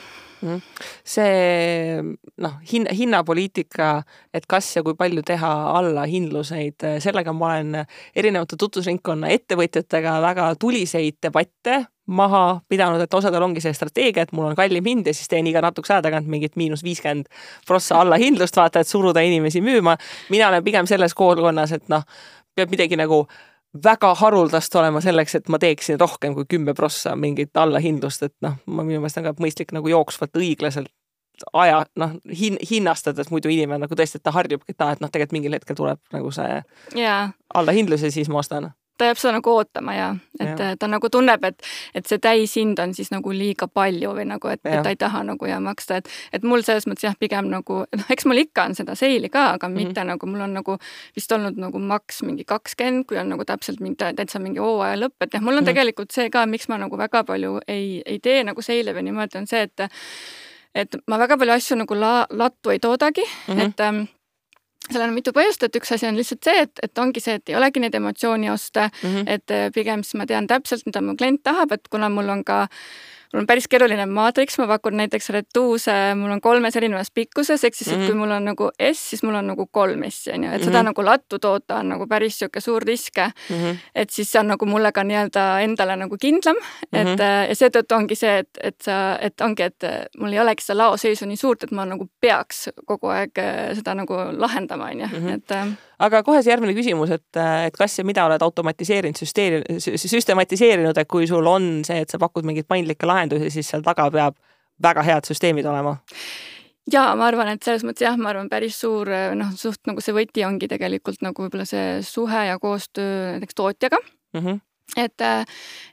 See 1.05 2.01
noh, 2.43 2.55
hinna, 2.73 2.95
hinnapoliitika, 2.97 3.91
et 4.35 4.47
kas 4.49 4.69
ja 4.77 4.85
kui 4.87 4.97
palju 4.99 5.25
teha 5.27 5.53
allahindluseid, 5.79 6.87
sellega 7.03 7.35
ma 7.37 7.53
olen 7.55 7.83
erinevate 8.17 8.59
tutvusringkonna 8.61 9.33
ettevõtjatega 9.35 10.21
väga 10.25 10.55
tuliseid 10.61 11.21
debatte 11.23 11.85
maha 12.07 12.61
pidanud, 12.69 13.03
et 13.03 13.15
osadel 13.15 13.43
ongi 13.43 13.61
see 13.63 13.75
strateegia, 13.75 14.27
et 14.27 14.33
mul 14.37 14.47
on 14.51 14.59
kallim 14.59 14.87
hind 14.87 15.09
ja 15.11 15.15
siis 15.15 15.29
teen 15.31 15.47
iga 15.51 15.63
natukese 15.65 15.97
aja 15.97 16.05
tagant 16.07 16.29
mingit 16.31 16.55
miinus 16.57 16.85
viiskümmend 16.87 17.27
prossa 17.67 18.01
allahindlust, 18.05 18.57
vaata, 18.57 18.83
et 18.83 18.89
suruda 18.89 19.25
inimesi 19.27 19.61
müüma. 19.61 19.97
mina 20.31 20.49
olen 20.49 20.65
pigem 20.65 20.87
selles 20.87 21.15
koolkonnas, 21.15 21.73
et 21.73 21.89
noh, 21.89 22.07
peab 22.55 22.71
midagi 22.71 22.97
nagu 22.97 23.27
väga 23.85 24.13
haruldast 24.15 24.75
olema 24.75 25.01
selleks, 25.01 25.35
et 25.35 25.49
ma 25.49 25.59
teeksin 25.63 26.01
rohkem 26.01 26.35
kui 26.35 26.47
kümme 26.49 26.75
prossa 26.75 27.17
mingit 27.17 27.57
allahindlust, 27.57 28.23
et 28.23 28.35
noh, 28.45 28.59
minu 28.67 29.01
meelest 29.01 29.21
on 29.21 29.29
ka 29.29 29.35
mõistlik 29.43 29.75
nagu 29.77 29.91
jooksvalt 29.91 30.37
õiglaselt 30.37 30.93
aja 31.53 31.85
noh 32.01 32.17
hin,, 32.41 32.57
hinnastada, 32.71 33.23
et 33.23 33.31
muidu 33.31 33.51
inimene 33.53 33.85
nagu 33.85 33.99
tõesti, 33.99 34.21
et 34.21 34.25
ta 34.25 34.33
harjubki, 34.33 34.73
et 34.73 34.81
aa, 34.81 34.97
et 34.97 35.03
noh, 35.05 35.13
tegelikult 35.13 35.37
mingil 35.37 35.57
hetkel 35.59 35.77
tuleb 35.77 36.01
nagu 36.15 36.33
see 36.33 36.63
yeah. 36.97 37.35
allahindlus 37.55 38.07
ja 38.07 38.13
siis 38.13 38.31
ma 38.33 38.41
ostan 38.41 38.71
ta 38.97 39.11
jääb 39.11 39.21
seda 39.21 39.33
nagu 39.37 39.53
ootama 39.53 39.95
ja 39.95 40.09
et 40.41 40.59
ja. 40.61 40.77
ta 40.79 40.89
nagu 40.89 41.09
tunneb, 41.13 41.45
et, 41.45 41.63
et 41.95 42.07
see 42.07 42.21
täishind 42.23 42.79
on 42.83 42.95
siis 42.97 43.11
nagu 43.13 43.33
liiga 43.33 43.69
palju 43.69 44.13
või 44.17 44.27
nagu, 44.29 44.51
et, 44.53 44.61
et 44.65 44.83
ta 44.85 44.93
ei 44.93 44.99
taha 45.01 45.23
nagu 45.27 45.49
ja 45.49 45.59
maksta, 45.63 46.01
et, 46.01 46.11
et 46.37 46.45
mul 46.45 46.65
selles 46.67 46.87
mõttes 46.89 47.07
jah, 47.09 47.17
pigem 47.19 47.51
nagu 47.53 47.83
noh, 47.85 48.07
eks 48.13 48.29
mul 48.29 48.43
ikka 48.45 48.69
on 48.71 48.77
seda 48.79 48.97
seili 48.99 49.31
ka, 49.33 49.49
aga 49.57 49.69
mitte 49.73 49.89
mm 49.89 49.95
-hmm. 49.97 50.11
nagu 50.13 50.27
mul 50.27 50.47
on 50.49 50.57
nagu 50.61 50.79
vist 51.17 51.33
olnud 51.33 51.61
nagu 51.61 51.79
maks 51.79 52.23
mingi 52.23 52.45
kakskümmend, 52.45 53.07
kui 53.07 53.19
on 53.19 53.29
nagu 53.33 53.45
täpselt 53.45 53.81
mingi 53.81 53.97
täitsa 53.97 54.39
mingi 54.39 54.61
hooaja 54.61 54.97
lõpp, 55.01 55.17
et 55.21 55.35
jah, 55.35 55.43
mul 55.43 55.53
on 55.53 55.61
mm 55.61 55.63
-hmm. 55.63 55.73
tegelikult 55.73 56.11
see 56.11 56.31
ka, 56.31 56.47
miks 56.47 56.69
ma 56.69 56.79
nagu 56.79 56.99
väga 56.99 57.25
palju 57.25 57.61
ei, 57.69 58.03
ei 58.07 58.19
tee 58.19 58.45
nagu 58.45 58.63
seile 58.63 58.93
või 58.93 59.03
niimoodi, 59.03 59.39
on 59.39 59.47
see, 59.47 59.63
et 59.63 59.91
et 60.75 60.97
ma 61.07 61.19
väga 61.19 61.39
palju 61.41 61.53
asju 61.53 61.77
nagu 61.77 61.95
la, 61.95 62.27
lattu 62.31 62.71
ei 62.71 62.79
toodagi 62.79 63.25
mm, 63.25 63.55
-hmm. 63.55 63.61
et 63.61 63.81
ähm, 63.81 64.03
seal 64.93 65.05
on 65.07 65.15
mitu 65.17 65.35
põhjust, 65.37 65.67
et 65.67 65.77
üks 65.79 65.93
asi 65.97 66.09
on 66.09 66.17
lihtsalt 66.19 66.47
see, 66.47 66.63
et, 66.67 66.83
et 66.83 67.03
ongi 67.03 67.23
see, 67.23 67.39
et 67.41 67.53
ei 67.53 67.59
olegi 67.59 67.83
neid 67.83 67.95
emotsioonioste 67.99 68.89
mm, 68.89 69.11
-hmm. 69.11 69.25
et 69.27 69.51
äh, 69.51 69.69
pigem 69.75 70.05
siis 70.07 70.19
ma 70.21 70.27
tean 70.27 70.47
täpselt, 70.47 70.87
mida 70.87 71.03
mu 71.03 71.17
klient 71.17 71.43
tahab, 71.43 71.73
et 71.73 71.89
kuna 71.89 72.09
mul 72.09 72.29
on 72.29 72.45
ka 72.45 72.67
mul 73.33 73.43
on 73.43 73.47
päris 73.47 73.69
keeruline 73.69 74.07
maatriks, 74.07 74.59
ma 74.59 74.67
pakun 74.71 74.97
näiteks 75.01 75.31
retuuse, 75.35 75.95
mul 76.19 76.37
on 76.37 76.41
kolmes 76.41 76.77
erinevas 76.77 77.11
pikkuses, 77.15 77.65
ehk 77.65 77.75
siis, 77.75 77.89
et 77.89 77.99
mm 77.99 78.03
-hmm. 78.03 78.07
kui 78.07 78.15
mul 78.15 78.31
on 78.31 78.45
nagu 78.45 78.71
S, 78.93 79.11
siis 79.11 79.23
mul 79.23 79.35
on 79.35 79.47
nagu 79.47 79.67
kolm 79.67 80.03
S 80.11 80.29
on 80.29 80.45
ju, 80.45 80.51
et 80.51 80.53
mm 80.53 80.61
-hmm. 80.61 80.65
seda 80.65 80.79
mhm. 80.79 80.87
nagu 80.87 81.05
lattu 81.05 81.39
toota 81.39 81.77
on 81.77 81.89
nagu 81.89 82.07
päris 82.07 82.37
niisugune 82.37 82.61
suur 82.61 82.83
risk 82.83 83.17
mm. 83.17 83.57
-hmm. 83.57 83.77
et 83.95 84.11
siis 84.11 84.33
see 84.33 84.41
on 84.41 84.49
nagu 84.49 84.67
mulle 84.67 84.93
ka 84.93 85.05
nii-öelda 85.05 85.61
endale 85.61 85.97
nagu 85.97 86.17
kindlam 86.21 86.57
mm, 86.57 86.99
-hmm. 86.99 87.13
et 87.13 87.21
äh, 87.21 87.49
ja 87.49 87.55
seetõttu 87.55 87.95
ongi 87.95 88.15
see, 88.15 88.39
et, 88.39 88.49
et 88.63 88.81
sa, 88.81 89.19
et 89.21 89.41
ongi, 89.41 89.63
et 89.63 89.85
mul 90.19 90.33
ei 90.33 90.41
olegi 90.41 90.63
seda 90.63 90.79
laoseisu 90.79 91.27
nii 91.27 91.37
suurt, 91.37 91.63
et 91.63 91.71
ma 91.71 91.85
nagu 91.85 92.09
peaks 92.21 92.69
kogu 92.87 93.09
aeg 93.09 93.39
äh, 93.39 93.75
seda 93.75 93.95
nagu 93.95 94.15
lahendama, 94.33 94.85
on 94.85 95.01
ju, 95.01 95.07
mhm. 95.07 95.29
et 95.29 95.51
äh, 95.51 95.67
aga 96.03 96.23
kohe 96.27 96.43
see 96.43 96.53
järgmine 96.53 96.75
küsimus, 96.77 97.13
et, 97.17 97.39
et 97.67 97.77
kas 97.77 97.99
ja 97.99 98.05
mida 98.05 98.27
oled 98.29 98.43
automatiseerinud, 98.43 99.19
süsteeri-, 99.21 99.79
süstematiseerinud, 99.81 100.97
et 100.99 101.09
kui 101.09 101.29
sul 101.31 101.47
on 101.51 101.71
see, 101.87 102.03
et 102.05 102.13
sa 102.13 102.21
pakud 102.23 102.47
mingeid 102.49 102.69
paindlikke 102.69 103.09
lahendusi, 103.09 103.51
siis 103.55 103.71
seal 103.73 103.87
taga 103.87 104.11
peab 104.13 104.37
väga 104.83 105.07
head 105.07 105.29
süsteemid 105.29 105.69
olema? 105.69 105.97
ja 106.93 107.09
ma 107.19 107.31
arvan, 107.31 107.51
et 107.55 107.65
selles 107.67 107.83
mõttes 107.87 108.05
jah, 108.07 108.19
ma 108.21 108.31
arvan, 108.31 108.51
päris 108.53 108.79
suur 108.83 109.11
noh, 109.35 109.55
suht 109.59 109.89
nagu 109.89 110.05
see 110.05 110.15
võti 110.15 110.45
ongi 110.47 110.69
tegelikult 110.71 111.25
nagu 111.25 111.47
võib-olla 111.47 111.67
see 111.67 112.01
suhe 112.07 112.47
ja 112.51 112.61
koostöö 112.63 113.37
näiteks 113.37 113.59
tootjaga 113.59 114.01
mm. 114.03 114.41
-hmm 114.41 114.66
et, 114.97 115.21
äh, 115.21 115.45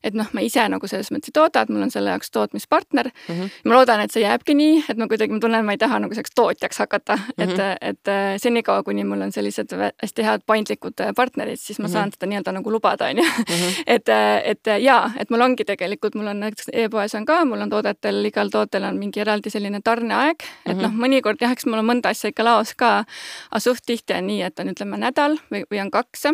et 0.03 0.13
noh, 0.13 0.27
ma 0.35 0.43
ise 0.45 0.63
nagu 0.69 0.87
selles 0.87 1.09
mõttes 1.11 1.31
ei 1.31 1.35
tooda, 1.35 1.63
et 1.63 1.71
mul 1.73 1.85
on 1.85 1.91
selle 1.91 2.13
jaoks 2.13 2.31
tootmispartner 2.31 3.09
mm. 3.09 3.35
-hmm. 3.35 3.49
ma 3.65 3.75
loodan, 3.75 4.03
et 4.03 4.13
see 4.13 4.23
jääbki 4.23 4.55
nii, 4.57 4.83
et 4.89 4.99
ma 5.01 5.07
kuidagi, 5.11 5.33
ma 5.33 5.41
tunnen, 5.43 5.65
ma 5.65 5.75
ei 5.75 5.81
taha 5.81 5.99
nagu 6.03 6.13
selleks 6.13 6.35
tootjaks 6.35 6.79
hakata 6.83 7.15
mm, 7.15 7.23
-hmm. 7.23 7.43
et, 7.43 7.57
mhm. 7.57 7.77
et 7.81 8.07
äh, 8.07 8.35
senikaua, 8.37 8.83
kuni 8.83 9.03
mul 9.03 9.25
on 9.25 9.31
sellised 9.31 9.73
hästi 9.73 10.23
head 10.23 10.45
paindlikud 10.45 11.01
äh, 11.01 11.11
partnerid, 11.15 11.59
siis 11.59 11.79
ma 11.79 11.87
saan 11.87 12.05
mm 12.05 12.09
-hmm. 12.09 12.13
seda 12.19 12.29
nii-öelda 12.29 12.51
nagu 12.51 12.71
lubada, 12.71 13.09
on 13.09 13.17
ju. 13.17 13.23
Mhm. 13.23 13.73
et, 13.95 14.09
et 14.43 14.83
jaa, 14.83 15.11
et 15.17 15.29
mul 15.29 15.41
ongi 15.41 15.65
tegelikult, 15.65 16.15
mul 16.15 16.27
on 16.27 16.39
näiteks 16.39 16.69
e-poes 16.73 17.15
on 17.15 17.25
ka, 17.25 17.45
mul 17.45 17.61
on 17.61 17.69
toodetel, 17.69 18.25
igal 18.25 18.49
tootel 18.49 18.83
on 18.83 18.97
mingi 18.97 19.19
eraldi 19.19 19.49
selline 19.49 19.81
tarneaeg, 19.83 20.35
et 20.65 20.77
mm 20.77 20.79
-hmm. 20.79 20.81
noh, 20.81 20.91
mõnikord 20.91 21.41
jah, 21.41 21.51
eks 21.51 21.65
mul 21.65 21.79
on 21.79 21.85
mõnda 21.85 22.09
asja 22.09 22.29
ikka 22.29 22.43
laos 22.43 22.73
ka, 22.75 23.03
aga 23.51 23.59
suht 23.59 23.85
tihti 23.85 24.13
on 24.13 24.27
nii, 24.27 24.41
et 24.41 24.59
on 24.59 24.69
ütleme 24.69 24.97
nädal 24.97 25.37
või, 25.51 25.63
või 25.71 25.81
on 25.81 25.91
kaks 25.91 26.25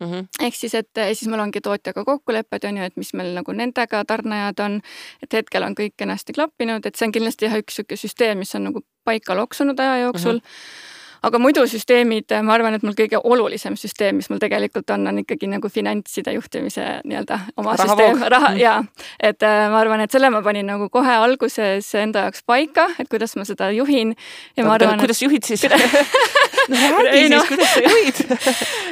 Mm 0.00 0.12
-hmm. 0.12 0.26
ehk 0.46 0.54
siis, 0.54 0.74
et 0.74 0.88
siis 1.12 1.28
mul 1.28 1.40
ongi 1.40 1.60
tootjaga 1.60 2.04
kokkulepped, 2.04 2.64
on 2.64 2.76
ju, 2.76 2.84
et 2.84 2.96
mis 2.96 3.12
meil 3.14 3.34
nagu 3.34 3.52
nendega 3.52 4.04
tarnejad 4.04 4.60
on, 4.64 4.80
et 5.22 5.32
hetkel 5.32 5.62
on 5.62 5.74
kõik 5.76 5.92
kenasti 5.96 6.32
klappinud, 6.32 6.86
et 6.86 6.96
see 6.96 7.06
on 7.06 7.12
kindlasti 7.12 7.44
jah, 7.44 7.58
üks 7.58 7.76
niisugune 7.78 7.96
süsteem, 7.96 8.38
mis 8.38 8.54
on 8.54 8.64
nagu 8.64 8.80
paika 9.04 9.36
loksunud 9.36 9.78
aja 9.80 10.00
jooksul 10.06 10.40
mm. 10.40 10.46
-hmm 10.46 10.98
aga 11.22 11.40
muidu 11.42 11.64
süsteemid, 11.68 12.32
ma 12.46 12.54
arvan, 12.54 12.76
et 12.76 12.84
mul 12.86 12.96
kõige 12.98 13.20
olulisem 13.20 13.76
süsteem, 13.80 14.20
mis 14.20 14.30
mul 14.32 14.40
tegelikult 14.42 14.90
on, 14.94 15.06
on 15.10 15.20
ikkagi 15.22 15.50
nagu 15.50 15.68
finantside 15.72 16.34
juhtimise 16.36 16.86
nii-öelda 17.04 17.38
oma 17.60 17.76
raha 17.76 17.88
süsteem, 17.88 18.24
raha 18.32 18.52
ja 18.60 18.76
et 19.20 19.42
äh, 19.46 19.66
ma 19.72 19.80
arvan, 19.82 20.04
et 20.04 20.12
selle 20.12 20.30
ma 20.32 20.42
panin 20.44 20.68
nagu 20.70 20.88
kohe 20.92 21.16
alguses 21.24 21.88
enda 22.00 22.26
jaoks 22.28 22.44
paika, 22.48 22.88
et 22.98 23.10
kuidas 23.12 23.36
ma 23.36 23.46
seda 23.48 23.70
juhin. 23.74 24.14
Ja 24.56 24.66
ma 24.66 24.76
arvan, 24.78 24.98
kuidas 25.02 25.20
et... 25.20 25.26
juhid 25.28 25.48
siis? 25.48 25.66
No 26.70 26.76
räägi 26.76 27.18
siis 27.18 27.30
no., 27.30 27.38
kuidas 27.48 27.72
sa 27.74 27.80
juhid? 27.86 28.18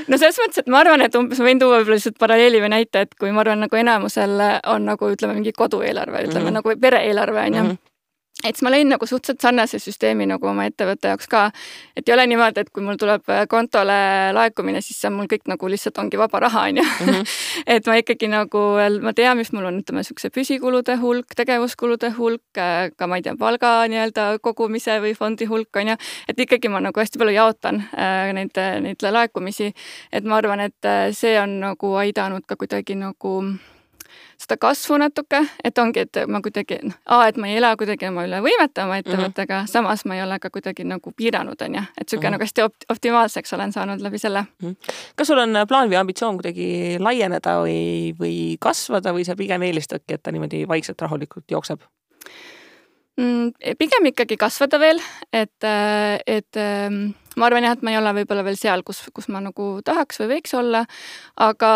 No 0.09 0.18
selles 0.18 0.38
mõttes, 0.40 0.62
et 0.64 0.70
ma 0.72 0.81
arvan, 0.83 1.05
et 1.05 1.14
umbes 1.14 1.38
ma 1.38 1.46
võin 1.46 1.61
tuua 1.62 1.76
võib-olla 1.79 1.98
lihtsalt 1.98 2.18
paralleeli 2.18 2.62
või 2.64 2.72
näite, 2.72 3.05
et 3.07 3.12
kui 3.20 3.31
ma 3.31 3.44
arvan, 3.44 3.61
nagu 3.62 3.79
enamusel 3.79 4.35
on 4.72 4.88
nagu 4.88 5.12
ütleme, 5.12 5.37
mingi 5.38 5.52
kodueelarve, 5.55 6.24
ütleme 6.26 6.48
mm 6.48 6.57
-hmm. 6.57 6.59
nagu 6.59 6.81
pere-eelarve 6.81 7.44
on 7.44 7.55
ju. 7.55 7.62
Mm 7.62 7.70
-hmm 7.70 7.88
et 8.44 8.55
siis 8.55 8.62
ma 8.62 8.70
lõin 8.70 8.87
nagu 8.87 9.07
suhteliselt 9.07 9.42
sarnase 9.42 9.81
süsteemi 9.83 10.27
nagu 10.31 10.46
oma 10.46 10.68
ettevõtte 10.68 11.11
jaoks 11.11 11.27
ka, 11.31 11.40
et 11.98 12.07
ei 12.07 12.14
ole 12.14 12.27
niimoodi, 12.31 12.62
et 12.62 12.68
kui 12.70 12.85
mul 12.87 12.98
tuleb 13.01 13.27
äh, 13.35 13.42
kontole 13.51 13.96
laekumine, 14.37 14.79
siis 14.85 15.01
see 15.01 15.09
on 15.11 15.16
mul 15.18 15.31
kõik 15.31 15.48
nagu 15.51 15.70
lihtsalt 15.70 15.98
ongi 15.98 16.20
vaba 16.20 16.40
raha, 16.46 16.68
on 16.70 16.79
ju. 16.79 16.85
Mhm. 16.87 17.33
et 17.74 17.88
ma 17.90 17.96
ikkagi 17.98 18.29
nagu, 18.31 18.62
ma 19.03 19.12
tean, 19.18 19.40
mis 19.40 19.51
mul 19.57 19.66
on, 19.66 19.81
ütleme 19.83 20.05
niisuguse 20.05 20.31
püsikulude 20.35 20.94
hulk, 21.03 21.35
tegevuskulude 21.38 22.12
hulk, 22.18 22.46
äh, 22.62 22.92
ka 22.94 23.09
ma 23.11 23.18
ei 23.18 23.27
tea, 23.27 23.35
palga 23.40 23.72
nii-öelda 23.90 24.29
kogumise 24.44 25.01
või 25.03 25.16
fondi 25.18 25.48
hulk, 25.51 25.72
on 25.83 25.94
ju, 25.94 25.96
et 26.31 26.44
ikkagi 26.46 26.70
ma 26.70 26.83
nagu 26.85 27.03
hästi 27.03 27.18
palju 27.18 27.35
jaotan 27.35 27.83
äh, 27.90 28.31
neid, 28.38 28.62
neid 28.85 29.03
laekumisi. 29.03 29.72
et 30.12 30.24
ma 30.24 30.38
arvan, 30.38 30.62
et 30.62 30.92
see 31.16 31.35
on 31.40 31.59
nagu 31.64 31.92
aidanud 31.98 32.46
ka 32.46 32.55
kuidagi 32.61 32.94
nagu 32.98 33.35
seda 34.38 34.57
kasvu 34.61 34.98
natuke, 35.03 35.40
et 35.64 35.79
ongi, 35.79 36.05
et 36.07 36.20
ma 36.31 36.40
kuidagi 36.44 36.79
noh, 36.85 36.94
A, 37.07 37.20
et 37.29 37.37
ma 37.40 37.48
ei 37.51 37.59
ela 37.59 37.72
kuidagi 37.77 38.07
oma 38.09 38.24
üle 38.29 38.40
võimete 38.44 38.85
oma 38.85 39.01
ettevõttega 39.01 39.55
mm, 39.55 39.64
-hmm. 39.64 39.72
samas 39.72 40.05
ma 40.07 40.16
ei 40.16 40.22
ole 40.22 40.38
ka 40.38 40.51
kuidagi 40.55 40.87
nagu 40.87 41.12
piiranud, 41.16 41.62
on 41.66 41.74
ju, 41.74 41.83
et 41.83 42.07
niisugune 42.07 42.20
mm 42.20 42.27
-hmm. 42.27 42.37
nagu 42.37 42.46
hästi 42.46 42.62
opt-, 42.62 42.88
optimaalseks 42.88 43.53
olen 43.53 43.72
saanud 43.72 44.01
läbi 44.01 44.18
selle 44.18 44.46
mm. 44.62 44.68
-hmm. 44.68 44.94
kas 45.16 45.27
sul 45.27 45.38
on 45.38 45.59
plaan 45.68 45.90
või 45.90 46.01
ambitsioon 46.01 46.37
kuidagi 46.37 46.96
laieneda 46.98 47.59
või, 47.62 48.14
või 48.20 48.57
kasvada 48.61 49.12
või 49.12 49.24
sa 49.24 49.37
pigem 49.37 49.62
eelistadki, 49.62 50.14
et 50.14 50.22
ta 50.22 50.33
niimoodi 50.33 50.68
vaikselt 50.68 51.01
rahulikult 51.01 51.51
jookseb? 51.51 51.81
Mm, 53.18 53.50
pigem 53.81 54.12
ikkagi 54.12 54.37
kasvada 54.38 54.78
veel, 54.78 55.00
et, 55.35 55.64
et 55.66 56.59
ähm, 56.62 57.00
ma 57.38 57.48
arvan 57.48 57.64
jah, 57.66 57.74
et 57.74 57.83
ma 57.83 57.90
ei 57.90 57.98
ole 57.98 58.12
võib-olla 58.20 58.44
veel 58.46 58.59
seal, 58.59 58.85
kus, 58.87 59.00
kus 59.14 59.26
ma 59.33 59.40
nagu 59.42 59.68
tahaks 59.87 60.20
või 60.22 60.28
võiks 60.37 60.52
olla, 60.54 60.85
aga 61.42 61.70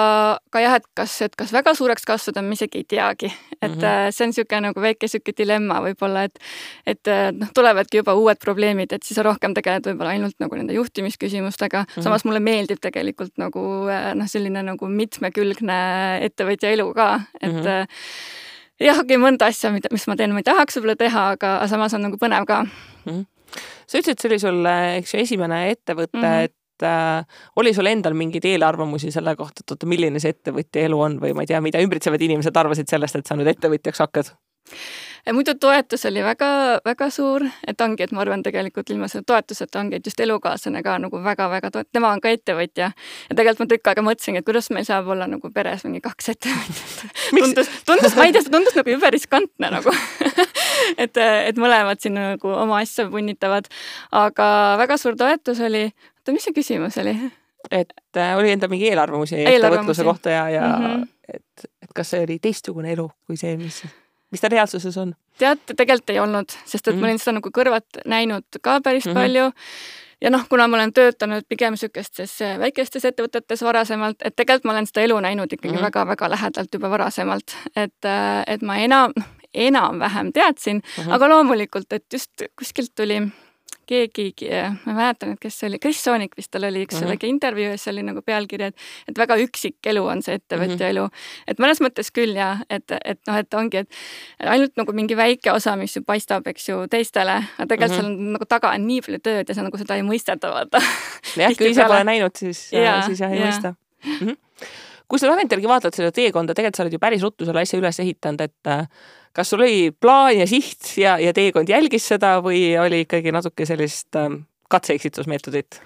ka 0.55 0.63
jah, 0.63 0.77
et 0.79 0.87
kas, 0.99 1.17
et 1.27 1.35
kas 1.39 1.51
väga 1.55 1.75
suureks 1.79 2.07
kasvada, 2.07 2.45
ma 2.47 2.55
isegi 2.55 2.83
ei 2.83 2.87
teagi. 2.95 3.33
et 3.63 3.71
mm 3.71 3.81
-hmm. 3.81 4.13
see 4.15 4.25
on 4.25 4.31
niisugune 4.31 4.61
nagu 4.69 4.81
väike 4.81 5.07
niisugune 5.07 5.37
dilemma 5.39 5.81
võib-olla, 5.83 6.25
et 6.25 6.39
et 6.87 7.09
äh, 7.09 7.33
noh, 7.33 7.51
tulevadki 7.55 8.03
juba 8.03 8.15
uued 8.15 8.39
probleemid, 8.39 8.93
et 8.93 9.03
siis 9.03 9.17
sa 9.17 9.23
rohkem 9.23 9.55
tegeled 9.55 9.87
võib-olla 9.87 10.15
ainult 10.15 10.39
nagu 10.39 10.55
nende 10.55 10.75
juhtimisküsimustega 10.75 11.83
mm, 11.83 11.91
-hmm. 11.95 12.03
samas 12.03 12.25
mulle 12.25 12.41
meeldib 12.41 12.79
tegelikult 12.81 13.35
nagu 13.39 13.89
äh, 13.89 14.15
noh, 14.15 14.27
selline 14.27 14.63
nagu 14.63 14.87
mitmekülgne 14.89 16.23
ettevõtja 16.23 16.71
elu 16.71 16.95
ka, 16.95 17.21
et 17.41 17.53
mm 17.53 17.61
-hmm 17.61 18.51
jah, 18.81 18.97
okei 18.97 19.17
okay,, 19.17 19.21
mõnda 19.21 19.51
asja, 19.53 19.73
mida, 19.75 19.93
mis 19.93 20.07
ma 20.09 20.17
teen, 20.17 20.33
ma 20.33 20.43
ei 20.43 20.49
tahaks 20.49 20.79
võib-olla 20.79 20.97
teha, 20.97 21.29
aga 21.37 21.55
samas 21.71 21.95
on 21.99 22.07
nagu 22.09 22.21
põnev 22.21 22.49
ka 22.49 22.65
mm. 22.65 23.11
-hmm 23.11 23.29
sa 23.87 24.01
ütlesid, 24.01 24.21
see 24.21 24.31
oli 24.31 24.41
sul, 24.41 24.67
eks 24.99 25.15
ju, 25.15 25.21
esimene 25.21 25.59
ettevõte 25.73 26.17
mm, 26.17 26.25
-hmm. 26.25 26.49
et 26.49 26.87
äh, 26.89 27.43
oli 27.61 27.75
sul 27.77 27.91
endal 27.91 28.17
mingeid 28.19 28.47
eelarvamusi 28.49 29.13
selle 29.13 29.35
kohta, 29.37 29.61
et 29.65 29.75
oota, 29.75 29.89
milline 29.91 30.23
see 30.23 30.33
ettevõtja 30.33 30.87
elu 30.89 31.01
on 31.07 31.19
või 31.21 31.35
ma 31.37 31.45
ei 31.45 31.51
tea, 31.51 31.61
mida 31.65 31.83
ümbritsevad 31.85 32.23
inimesed 32.25 32.57
arvasid 32.57 32.89
sellest, 32.89 33.21
et 33.21 33.29
sa 33.29 33.37
nüüd 33.37 33.51
ettevõtjaks 33.53 34.05
hakkad? 34.07 34.33
Muidu 35.31 35.55
toetus 35.55 36.07
oli 36.07 36.23
väga-väga 36.25 37.09
suur, 37.15 37.45
et 37.67 37.81
ongi, 37.81 38.03
et 38.03 38.13
ma 38.13 38.25
arvan, 38.25 38.43
tegelikult 38.43 38.91
ilma 38.91 39.09
selle 39.11 39.27
toetuseta 39.27 39.79
ongi, 39.81 40.01
et 40.01 40.07
just 40.07 40.21
elukaaslane 40.21 40.83
ka 40.83 40.97
nagu 40.99 41.21
väga-väga 41.23 41.71
toet-, 41.71 41.91
tema 41.95 42.11
on 42.11 42.21
ka 42.21 42.33
ettevõtja. 42.35 42.91
ja 43.31 43.37
tegelikult 43.37 43.63
ma 43.63 43.75
tükk 43.75 43.93
aega 43.93 44.05
mõtlesingi, 44.07 44.43
et 44.43 44.49
kuidas 44.49 44.71
meil 44.75 44.87
saab 44.89 45.13
olla 45.15 45.29
nagu 45.31 45.51
peres 45.55 45.85
mingi 45.87 46.03
kaks 46.03 46.33
ettevõtjat 46.35 47.05
tundus, 47.39 47.71
tundus, 47.87 48.17
ma 48.19 48.27
ei 48.27 48.35
tea, 48.35 48.43
see 48.43 48.55
tundus 48.57 48.79
nagu 48.79 48.97
jube 48.97 49.13
riskantne 49.15 49.71
nagu 49.77 49.95
et, 51.05 51.23
et 51.23 51.63
mõlemad 51.63 52.03
siin 52.03 52.19
nagu 52.19 52.57
oma 52.57 52.83
asja 52.83 53.07
punnitavad. 53.11 53.71
aga 54.11 54.49
väga 54.83 54.99
suur 54.99 55.17
toetus 55.19 55.63
oli, 55.63 55.87
oota, 56.19 56.35
mis 56.35 56.51
see 56.51 56.59
küsimus 56.59 56.99
oli? 57.03 57.15
et 57.71 57.95
äh, 58.19 58.35
oli 58.37 58.51
endal 58.51 58.73
mingi 58.73 58.91
eelarvamusi 58.91 59.45
ettevõtluse 59.47 60.03
kohta 60.03 60.35
ja, 60.35 60.45
ja 60.51 60.63
mm 60.67 60.87
-hmm. 60.87 61.09
et, 61.35 61.71
et 61.83 61.93
kas 61.95 62.11
see 62.11 62.25
oli 62.27 62.39
teistsugune 62.43 62.91
elu 62.93 63.07
kui 63.27 63.39
see, 63.39 63.55
mis, 63.57 63.85
mis 64.33 64.41
ta 64.41 64.49
reaalsuses 64.53 64.97
on? 64.99 65.15
tead, 65.39 65.61
tegelikult 65.77 66.11
ei 66.11 66.21
olnud, 66.23 66.55
sest 66.65 66.89
et 66.89 66.95
mm 66.95 66.99
-hmm. 66.99 67.01
ma 67.01 67.11
olin 67.11 67.19
seda 67.19 67.37
nagu 67.39 67.51
kõrvalt 67.59 68.01
näinud 68.07 68.61
ka 68.63 68.81
päris 68.81 69.07
mm 69.07 69.11
-hmm. 69.11 69.21
palju 69.21 69.53
ja 70.23 70.31
noh, 70.31 70.47
kuna 70.49 70.69
ma 70.69 70.77
olen 70.77 70.93
töötanud 70.93 71.45
pigem 71.49 71.75
niisugustes 71.77 72.39
väikestes 72.59 73.05
ettevõtetes 73.05 73.63
varasemalt, 73.63 74.23
et 74.25 74.37
tegelikult 74.37 74.65
ma 74.65 74.73
olen 74.73 74.87
seda 74.87 75.07
elu 75.07 75.21
näinud 75.21 75.53
ikkagi 75.53 75.83
väga-väga 75.83 76.25
mm 76.25 76.29
-hmm. 76.29 76.31
lähedalt 76.31 76.75
juba 76.75 76.91
varasemalt, 76.91 77.57
et, 77.77 78.05
äh, 78.05 78.43
et 78.47 78.63
ma 78.63 78.77
enam, 78.77 79.13
noh, 79.17 79.27
enam-vähem 79.55 80.33
teadsin 80.33 80.77
uh, 80.77 81.05
-huh. 81.05 81.15
aga 81.15 81.29
loomulikult, 81.29 81.93
et 81.93 82.05
just 82.13 82.31
kuskilt 82.59 82.95
tuli 82.95 83.21
keegi, 83.89 84.27
ma 84.85 84.93
ei 84.93 84.97
mäleta 84.97 85.29
nüüd, 85.29 85.39
kes 85.43 85.57
see 85.61 85.69
oli, 85.69 85.79
Kris 85.83 86.01
Soonik 86.05 86.37
vist 86.39 86.53
tal 86.55 86.67
oli 86.69 86.85
üks 86.87 86.97
uh 86.97 87.03
-huh. 87.03 87.13
väike 87.13 87.27
intervjuu 87.27 87.71
ja 87.71 87.79
siis 87.79 87.93
oli 87.93 88.05
nagu 88.07 88.23
pealkiri, 88.23 88.71
et, 88.71 88.77
et 89.09 89.19
väga 89.19 89.37
üksik 89.43 89.91
elu 89.93 90.05
on 90.07 90.23
see 90.23 90.39
ettevõtja 90.39 90.75
uh 90.75 90.81
-huh. 90.81 90.91
elu. 90.91 91.09
et 91.47 91.59
mõnes 91.59 91.83
mõttes 91.85 92.13
küll 92.15 92.37
ja 92.37 92.57
et, 92.71 92.85
et 93.05 93.21
noh, 93.27 93.37
et 93.37 93.55
ongi, 93.55 93.77
et 93.77 93.89
ainult 94.41 94.77
nagu 94.77 94.93
mingi 94.93 95.17
väike 95.17 95.53
osa, 95.53 95.77
mis 95.77 95.97
ju 95.97 96.03
paistab, 96.03 96.47
eks 96.47 96.69
ju, 96.69 96.87
teistele, 96.87 97.43
aga 97.59 97.67
tegelikult 97.67 97.91
uh 97.91 98.05
-huh. 98.05 98.09
seal 98.09 98.13
on 98.13 98.33
nagu 98.33 98.45
taga 98.45 98.71
on 98.71 98.87
nii 98.87 99.01
palju 99.01 99.19
tööd 99.19 99.49
ja 99.49 99.55
sa 99.55 99.63
nagu 99.63 99.79
seda 99.79 99.97
ei 99.97 100.03
mõisteta, 100.03 100.51
vaata. 100.51 100.83
jah, 101.37 101.53
kui 101.59 101.71
ise 101.71 101.85
pole 101.85 102.05
näinud, 102.05 102.37
siis, 102.37 102.69
siis 102.69 103.21
jah, 103.21 103.33
ei 103.33 103.41
ja. 103.41 103.47
mõista 103.47 103.75
mm. 104.05 104.19
-hmm 104.19 104.37
kui 105.13 105.21
sa 105.21 105.29
tagantjärgi 105.29 105.69
vaatad 105.69 105.93
seda 105.93 106.09
teekonda, 106.17 106.55
tegelikult 106.57 106.79
sa 106.79 106.85
oled 106.87 106.95
ju 106.97 107.01
päris 107.03 107.25
ruttu 107.27 107.45
selle 107.45 107.61
asja 107.61 107.77
üles 107.77 107.99
ehitanud, 108.01 108.41
et 108.41 108.71
äh, 108.73 108.87
kas 109.37 109.53
sul 109.53 109.61
oli 109.61 109.91
plaan 109.93 110.39
ja 110.39 110.47
siht 110.49 110.95
ja, 110.97 111.19
ja 111.21 111.35
teekond 111.37 111.69
jälgis 111.69 112.07
seda 112.15 112.39
või 112.45 112.71
oli 112.81 113.03
ikkagi 113.05 113.35
natuke 113.35 113.67
sellist 113.69 114.17
äh, 114.17 114.31
katse-eksitusmeetodit? 114.73 115.83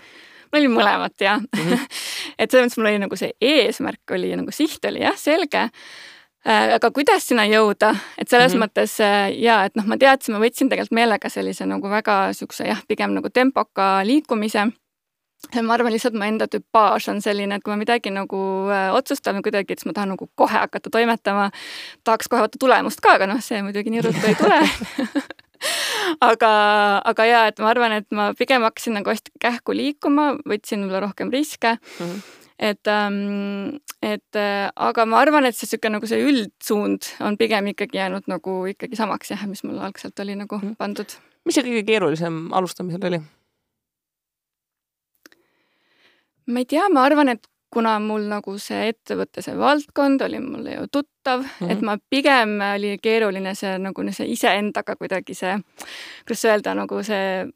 mul 0.52 0.60
oli 0.60 0.70
mõlemat 0.70 1.18
jah 1.20 1.40
mm. 1.42 1.58
-hmm. 1.58 1.86
et 2.38 2.50
selles 2.50 2.68
mõttes 2.68 2.78
mul 2.78 2.90
oli 2.92 3.02
nagu 3.02 3.18
see 3.18 3.32
eesmärk 3.42 4.14
oli 4.14 4.30
nagu 4.38 4.54
siht 4.54 4.84
oli 4.86 5.02
jah, 5.02 5.18
selge 5.18 5.64
äh, 5.66 6.76
aga 6.78 6.90
kuidas 6.94 7.26
sinna 7.26 7.48
jõuda, 7.50 7.96
et 8.18 8.30
selles 8.30 8.54
mm 8.54 8.62
-hmm. 8.62 8.70
mõttes 8.70 9.00
äh, 9.02 9.34
ja 9.42 9.64
et 9.66 9.74
noh, 9.74 9.90
ma 9.90 9.98
teadsin, 9.98 10.38
ma 10.38 10.44
võtsin 10.46 10.70
tegelikult 10.70 10.94
meelega 10.94 11.28
sellise 11.28 11.66
nagu 11.66 11.90
väga 11.90 12.32
siukse 12.32 12.70
jah, 12.70 12.82
pigem 12.88 13.18
nagu 13.18 13.30
tempoka 13.30 14.06
liikumise 14.06 14.70
ma 15.62 15.74
arvan 15.76 15.94
lihtsalt 15.94 16.16
mu 16.18 16.26
enda 16.26 16.48
tüpaaž 16.50 17.10
on 17.12 17.22
selline, 17.24 17.58
et 17.58 17.64
kui 17.64 17.72
ma 17.74 17.80
midagi 17.80 18.12
nagu 18.14 18.40
äh, 18.72 18.88
otsustan 18.96 19.42
kuidagi, 19.44 19.72
et 19.72 19.82
siis 19.82 19.90
ma 19.90 19.96
tahan 19.96 20.14
nagu 20.14 20.28
kohe 20.34 20.58
hakata 20.58 20.90
toimetama. 20.92 21.50
tahaks 22.04 22.28
kohe 22.28 22.44
vaata 22.44 22.60
tulemust 22.60 23.02
ka, 23.04 23.16
aga 23.18 23.28
noh, 23.30 23.42
see 23.44 23.62
muidugi 23.62 23.92
nii 23.94 24.06
ruttu 24.06 24.26
ei 24.26 24.38
tule 24.38 24.60
aga, 26.30 26.50
aga 27.12 27.28
ja, 27.28 27.44
et 27.50 27.60
ma 27.62 27.70
arvan, 27.72 27.98
et 28.00 28.08
ma 28.14 28.32
pigem 28.38 28.66
hakkasin 28.66 28.98
nagu 29.00 29.12
hästi 29.12 29.36
kähku 29.42 29.76
liikuma, 29.76 30.34
võtsin 30.48 30.84
võib-olla 30.84 31.06
rohkem 31.08 31.32
riske 31.34 31.76
mm. 31.78 32.10
-hmm 32.10 32.42
et 32.58 32.88
ähm,, 32.88 33.76
et 34.00 34.36
äh, 34.36 34.70
aga 34.76 35.04
ma 35.04 35.20
arvan, 35.20 35.44
et 35.44 35.56
see 35.56 35.66
niisugune 35.66 35.98
nagu 35.98 36.08
see 36.08 36.22
üldsuund 36.24 37.10
on 37.20 37.36
pigem 37.36 37.68
ikkagi 37.72 38.00
jäänud 38.00 38.30
nagu 38.32 38.54
ikkagi 38.70 38.96
samaks 38.96 39.34
jah, 39.34 39.42
mis 39.48 39.60
mul 39.64 39.76
algselt 39.76 40.18
oli 40.24 40.36
nagu 40.40 40.56
-hmm. 40.56 40.76
pandud. 40.80 41.18
mis 41.44 41.54
see 41.54 41.66
kõige 41.66 41.84
keerulisem 41.84 42.46
alustamisel 42.52 43.04
oli? 43.10 43.20
Ma 46.46 46.62
ei 46.62 46.68
tea, 46.70 46.88
ma 46.92 47.04
arvan, 47.06 47.28
et 47.28 47.46
kuna 47.76 47.96
mul 48.00 48.24
nagu 48.30 48.54
see 48.62 48.90
ettevõtte, 48.92 49.42
see 49.44 49.56
valdkond 49.58 50.22
oli 50.24 50.38
mulle 50.40 50.76
ju 50.76 50.86
tuttav 50.92 51.42
mm, 51.42 51.48
-hmm. 51.58 51.72
et 51.72 51.82
ma 51.84 51.96
pigem 52.10 52.54
oli 52.74 52.94
keeruline 53.02 53.54
see 53.54 53.74
nagu 53.78 54.04
see 54.12 54.28
iseendaga 54.32 54.96
kuidagi 54.96 55.34
see, 55.34 55.58
kuidas 56.26 56.44
öelda, 56.44 56.74
nagu 56.78 57.02
see 57.02 57.46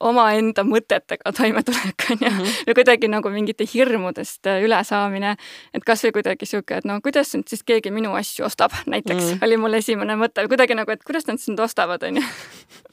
omaenda 0.00 0.64
mõtetega 0.64 1.32
toimetulek 1.36 2.06
on 2.10 2.18
ju 2.20 2.30
mm 2.30 2.38
-hmm., 2.38 2.64
või 2.66 2.74
kuidagi 2.80 3.08
nagu 3.08 3.30
mingite 3.30 3.64
hirmudest 3.74 4.46
ülesaamine. 4.46 5.36
et 5.74 5.84
kasvõi 5.84 6.12
kuidagi 6.12 6.46
sihuke, 6.46 6.76
et 6.76 6.84
no 6.84 7.00
kuidas 7.00 7.34
nüüd 7.34 7.48
siis 7.48 7.62
keegi 7.62 7.90
minu 7.90 8.14
asju 8.14 8.44
ostab, 8.44 8.72
näiteks 8.86 9.24
mm 9.24 9.30
-hmm. 9.30 9.46
oli 9.46 9.56
mul 9.56 9.74
esimene 9.74 10.16
mõte, 10.16 10.48
kuidagi 10.48 10.74
nagu, 10.74 10.90
et 10.90 11.04
kuidas 11.04 11.26
nad 11.26 11.38
siis 11.38 11.48
nüüd 11.48 11.60
ostavad, 11.60 12.02
on 12.02 12.16
ju 12.16 12.22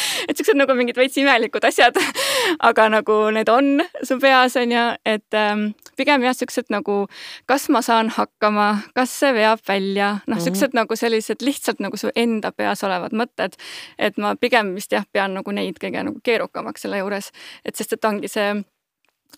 et 0.28 0.36
siuksed 0.36 0.58
nagu 0.58 0.74
mingid 0.78 0.98
veits 0.98 1.18
imelikud 1.20 1.64
asjad, 1.66 1.96
aga 2.68 2.88
nagu 2.96 3.18
need 3.34 3.50
on 3.52 3.82
su 4.06 4.18
peas 4.22 4.56
on 4.60 4.74
ju, 4.74 4.84
et 5.08 5.38
ähm, 5.38 5.70
pigem 5.98 6.24
jah, 6.26 6.36
siuksed 6.36 6.72
nagu, 6.72 7.04
kas 7.50 7.68
ma 7.72 7.82
saan 7.84 8.12
hakkama, 8.14 8.68
kas 8.96 9.14
see 9.22 9.32
veab 9.36 9.62
välja, 9.68 10.12
noh, 10.26 10.36
mhm. 10.36 10.44
siuksed 10.44 10.70
mm 10.70 10.72
-hmm. 10.72 10.82
nagu 10.82 10.96
sellised 10.96 11.44
lihtsalt 11.46 11.80
nagu 11.80 11.96
su 11.96 12.10
enda 12.16 12.52
peas 12.52 12.84
olevad 12.84 13.12
mõtted. 13.12 13.56
et 13.98 14.18
ma 14.18 14.34
pigem 14.36 14.74
vist 14.74 14.92
jah, 14.92 15.04
pean 15.12 15.34
nagu 15.34 15.50
neid 15.52 15.78
kõige 15.80 16.04
nagu 16.04 16.20
keerukamaks 16.22 16.82
selle 16.82 16.98
juures, 16.98 17.30
et 17.64 17.76
sest 17.76 17.92
et 17.92 18.04
ongi 18.04 18.28
see, 18.28 18.62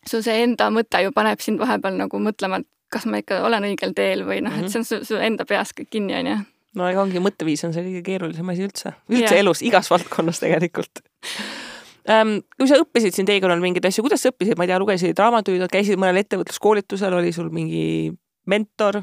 su 0.07 0.23
see 0.23 0.43
enda 0.43 0.71
mõte 0.71 1.03
ju 1.03 1.13
paneb 1.13 1.41
sind 1.41 1.59
vahepeal 1.59 1.97
nagu 1.97 2.19
mõtlema, 2.19 2.61
et 2.61 2.67
kas 2.93 3.07
ma 3.07 3.17
ikka 3.23 3.43
olen 3.47 3.65
õigel 3.65 3.95
teel 3.97 4.27
või 4.27 4.43
noh 4.45 4.59
et 4.59 4.71
see 4.71 4.79
on 4.79 4.85
su, 4.85 5.05
su 5.05 5.17
enda 5.17 5.45
peas 5.49 5.73
kõik 5.73 5.91
kinni, 5.91 6.15
on 6.15 6.27
ju 6.27 6.39
no 6.79 6.89
ega 6.89 7.03
ongi, 7.05 7.21
mõtteviis 7.23 7.65
on 7.67 7.75
see 7.75 7.85
kõige 7.87 8.03
keerulisem 8.07 8.49
asi 8.53 8.67
üldse, 8.67 8.95
üldse 9.11 9.29
yeah. 9.29 9.43
elus, 9.43 9.63
igas 9.67 9.91
valdkonnas 9.93 10.43
tegelikult 10.43 11.03
ähm,. 12.11 12.41
kui 12.59 12.71
sa 12.71 12.81
õppisid 12.83 13.17
siin 13.17 13.29
teekonnal 13.29 13.63
mingeid 13.63 13.87
asju, 13.89 14.05
kuidas 14.07 14.25
sa 14.25 14.33
õppisid, 14.33 14.59
ma 14.59 14.67
ei 14.67 14.73
tea, 14.73 14.81
lugesid 14.83 15.25
raamatuid, 15.25 15.65
käisid 15.73 16.01
mõnel 16.01 16.23
ettevõtluskoolitusel, 16.25 17.19
oli 17.21 17.33
sul 17.37 17.53
mingi 17.55 17.85
mentor? 18.49 19.03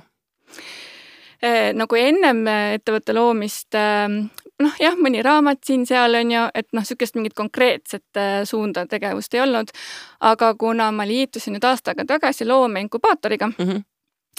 Äh, 1.39 1.69
nagu 1.71 1.95
ennem 1.95 2.41
ettevõtte 2.75 3.15
loomist, 3.15 3.71
ähm, 3.79 4.25
noh 4.59 4.81
jah, 4.81 4.97
mõni 4.99 5.21
raamat 5.23 5.61
siin-seal 5.63 6.17
on 6.19 6.33
ju, 6.33 6.41
et 6.51 6.67
noh, 6.73 6.83
niisugust 6.83 7.15
mingit 7.15 7.37
konkreetset 7.37 8.19
äh, 8.19 8.41
suunda 8.49 8.83
tegevust 8.89 9.37
ei 9.37 9.45
olnud. 9.45 9.71
aga 10.19 10.51
kuna 10.59 10.89
ma 10.91 11.07
liitusin 11.07 11.55
nüüd 11.55 11.63
aasta 11.63 11.93
aega 11.93 12.05
tagasi 12.17 12.47
loomeinkubaatoriga 12.47 13.47
mm, 13.47 13.55
-hmm 13.63 13.88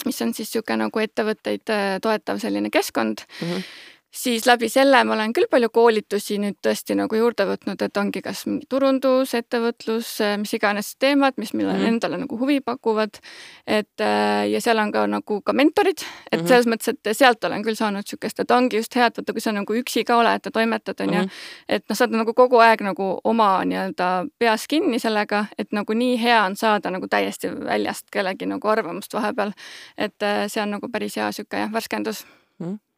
mis 0.05 0.21
on 0.21 0.33
siis 0.33 0.49
niisugune 0.49 0.85
nagu 0.85 1.03
ettevõtteid 1.03 1.73
äh, 1.73 1.95
toetav 2.01 2.41
selline 2.43 2.69
keskkond 2.73 3.25
mm. 3.27 3.47
-hmm 3.47 3.63
siis 4.11 4.45
läbi 4.45 4.69
selle 4.69 5.03
ma 5.07 5.13
olen 5.15 5.33
küll 5.33 5.47
palju 5.51 5.69
koolitusi 5.73 6.37
nüüd 6.41 6.57
tõesti 6.63 6.95
nagu 6.99 7.15
juurde 7.15 7.45
võtnud, 7.47 7.79
et 7.85 7.97
ongi 7.97 8.21
kas 8.23 8.43
mingi 8.47 8.67
turundus, 8.69 9.33
ettevõtlus, 9.37 10.09
äh, 10.25 10.35
mis 10.41 10.51
iganes 10.57 10.93
teemad, 10.99 11.37
mis 11.37 11.53
mulle 11.53 11.73
mm 11.73 11.79
-hmm. 11.79 11.93
endale 11.95 12.17
nagu 12.17 12.39
huvi 12.39 12.59
pakuvad. 12.61 13.19
et 13.67 14.01
äh, 14.01 14.49
ja 14.51 14.61
seal 14.61 14.77
on 14.77 14.91
ka 14.91 15.07
nagu 15.07 15.41
ka 15.41 15.53
mentorid, 15.53 16.03
et 16.31 16.39
mm 16.39 16.45
-hmm. 16.45 16.47
selles 16.47 16.67
mõttes, 16.67 16.87
et 16.87 17.17
sealt 17.17 17.43
olen 17.43 17.63
küll 17.63 17.75
saanud 17.75 18.01
niisugust, 18.01 18.39
et 18.39 18.51
ongi 18.51 18.77
just 18.77 18.95
hea, 18.95 19.05
et 19.05 19.17
vaata, 19.17 19.33
kui 19.33 19.41
sa 19.41 19.51
nagu 19.51 19.73
üksi 19.73 20.03
ka 20.03 20.17
oled 20.17 20.41
ja 20.45 20.51
toimetad, 20.51 20.99
on 20.99 21.13
ju, 21.13 21.21
mhm. 21.21 21.29
et 21.69 21.83
noh, 21.89 21.95
sa 21.95 22.05
oled 22.05 22.17
nagu 22.17 22.33
kogu 22.33 22.57
aeg 22.57 22.81
nagu 22.81 23.19
oma 23.23 23.63
nii-öelda 23.65 24.27
peas 24.39 24.67
kinni 24.67 24.99
sellega, 24.99 25.45
et 25.57 25.71
nagu 25.71 25.93
nii 25.93 26.21
hea 26.21 26.43
on 26.45 26.55
saada 26.55 26.91
nagu 26.91 27.07
täiesti 27.07 27.47
väljast 27.47 28.11
kellegi 28.11 28.45
nagu 28.45 28.67
arvamust 28.67 29.13
vahepeal. 29.13 29.51
et 29.97 30.23
äh, 30.23 30.47
see 30.47 30.63
on 30.63 30.71
nagu 30.71 30.87
päris 30.89 31.15
hea 31.15 31.25
niisugune 31.25 31.61
jah, 31.61 31.73
värskendus 31.73 32.25
mm. 32.59 32.67
-hmm 32.67 32.90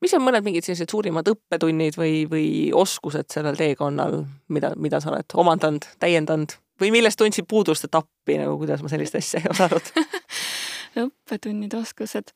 mis 0.00 0.14
on 0.16 0.24
mõned 0.24 0.46
mingid 0.46 0.66
sellised 0.66 0.90
suurimad 0.92 1.28
õppetunnid 1.32 1.98
või, 2.00 2.24
või 2.30 2.48
oskused 2.76 3.30
sellel 3.32 3.58
teekonnal, 3.58 4.22
mida, 4.48 4.72
mida 4.76 5.00
sa 5.02 5.12
oled 5.12 5.38
omandanud, 5.40 5.86
täiendanud? 6.02 6.56
Või 6.80 6.94
millest 6.94 7.20
tundsid 7.20 7.44
puudust, 7.48 7.84
et 7.84 7.96
appi 7.98 8.38
nagu, 8.40 8.56
kuidas 8.60 8.80
ma 8.80 8.88
sellist 8.88 9.18
asja 9.18 9.42
ei 9.42 9.50
osanud 9.52 9.90
õppetunnid, 10.98 11.74
oskused. 11.78 12.32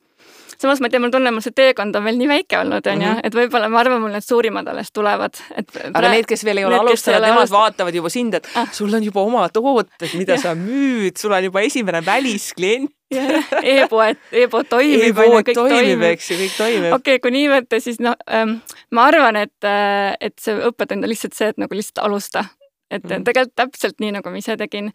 samas 0.57 0.81
ma 0.81 0.89
ei 0.89 0.95
tea, 0.95 1.01
mul 1.03 1.11
tunne, 1.13 1.33
mul 1.35 1.43
see 1.45 1.53
teekond 1.53 1.97
on 1.99 2.05
veel 2.07 2.17
nii 2.17 2.29
väike 2.31 2.57
olnud, 2.63 2.87
onju, 2.89 3.09
mhm. 3.11 3.27
et 3.27 3.35
võib-olla 3.37 3.69
ma 3.69 3.81
arvan, 3.83 4.01
mul 4.01 4.15
need 4.15 4.25
suurimad 4.25 4.69
alles 4.73 4.93
tulevad, 4.95 5.41
et. 5.59 5.75
aga 5.91 6.13
need, 6.15 6.29
kes 6.31 6.45
veel 6.47 6.63
ei 6.63 6.69
ole 6.69 6.79
alustanud, 6.81 7.27
nemad 7.27 7.53
vaatavad 7.53 7.99
juba 7.99 8.13
sind, 8.13 8.39
et 8.39 8.49
ah. 8.61 8.71
sul 8.73 8.95
on 8.95 9.05
juba 9.05 9.25
oma 9.25 9.49
tooted, 9.53 10.15
mida 10.17 10.39
ja. 10.39 10.45
sa 10.47 10.55
müüd, 10.59 11.19
sul 11.21 11.35
on 11.35 11.51
juba 11.51 11.65
esimene 11.67 12.01
välisklient 12.07 12.93
e-poed, 13.15 14.19
e-pood 14.33 14.69
toimib 14.71 15.19
e, 15.21 15.29
kõik 15.51 15.53
toimib, 15.59 16.05
eks 16.15 16.31
ju, 16.33 16.39
kõik 16.41 16.57
toimib. 16.57 16.91
okei 16.97 17.19
okay,, 17.19 17.23
kui 17.23 17.35
nii 17.35 17.51
võtta, 17.53 17.81
siis 17.83 18.01
noh 18.03 18.17
ähm,, 18.31 18.59
ma 18.95 19.09
arvan, 19.11 19.39
et, 19.45 19.57
äh, 19.67 20.15
et 20.25 20.39
see 20.41 20.57
õppetund 20.71 21.05
on 21.05 21.13
lihtsalt 21.13 21.37
see, 21.37 21.53
et 21.53 21.61
nagu 21.61 21.77
lihtsalt 21.77 22.03
alusta 22.07 22.47
et 22.95 23.05
-hmm. 23.05 23.25
tegelikult 23.27 23.57
täpselt 23.61 24.01
nii, 24.01 24.13
nagu 24.19 24.31
ma 24.31 24.43
ise 24.43 24.57
tegin. 24.61 24.93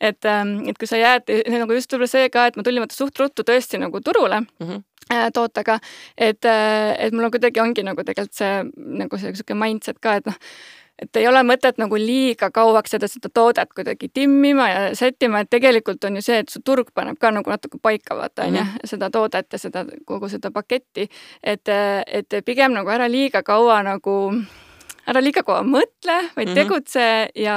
et, 0.00 0.24
ähm, 0.24 0.56
et 0.68 0.78
kui 0.78 0.88
sa 0.88 0.96
jääd, 0.96 1.28
nagu 1.58 1.72
just 1.72 1.92
võib-olla 1.92 2.10
see 2.10 2.28
ka, 2.30 2.46
et 2.46 2.56
ma 2.56 2.62
tulin 2.62 2.84
vaata 2.84 2.96
suht 2.96 3.18
ruttu 3.18 3.42
tõesti 3.42 3.78
nagu 3.78 4.00
turule 4.00 4.40
mm. 4.40 4.66
-hmm 4.68 4.82
tootega, 5.34 5.78
et, 6.16 6.44
äh, 6.44 6.94
et 6.98 7.12
mul 7.12 7.24
on 7.24 7.30
kuidagi 7.30 7.60
ongi 7.60 7.82
nagu 7.82 8.04
tegelikult 8.04 8.32
see 8.32 8.62
nagu 9.00 9.18
see 9.18 9.34
sihuke 9.34 9.54
mindset 9.54 9.98
ka, 10.00 10.14
et 10.14 10.26
noh, 10.26 10.36
et 11.02 11.16
ei 11.16 11.26
ole 11.28 11.42
mõtet 11.46 11.78
nagu 11.80 11.98
liiga 11.98 12.50
kauaks 12.54 12.94
seda, 12.94 13.08
seda 13.10 13.30
toodet 13.34 13.72
kuidagi 13.74 14.08
timmima 14.14 14.68
ja 14.68 14.82
sättima, 14.98 15.42
et 15.42 15.50
tegelikult 15.50 16.04
on 16.04 16.18
ju 16.18 16.24
see, 16.24 16.42
et 16.44 16.52
su 16.52 16.62
turg 16.64 16.92
paneb 16.94 17.18
ka 17.20 17.32
nagu 17.34 17.50
natuke 17.50 17.80
paika, 17.82 18.16
vaata 18.18 18.46
on 18.46 18.58
ju, 18.60 18.64
mhm. 18.64 18.90
seda 18.92 19.10
toodet 19.10 19.52
ja 19.52 19.62
seda, 19.62 19.84
kogu 20.06 20.30
seda 20.32 20.52
paketti. 20.54 21.08
et, 21.42 21.68
et 22.06 22.38
pigem 22.44 22.72
nagu 22.76 22.90
ära 22.90 23.08
liiga 23.10 23.42
kaua 23.42 23.82
nagu 23.86 24.18
ära 25.06 25.22
liiga 25.22 25.42
kaua 25.42 25.62
mõtle, 25.66 26.18
vaid 26.36 26.48
mm 26.48 26.52
-hmm. 26.52 26.54
tegutse 26.54 27.06
ja, 27.34 27.56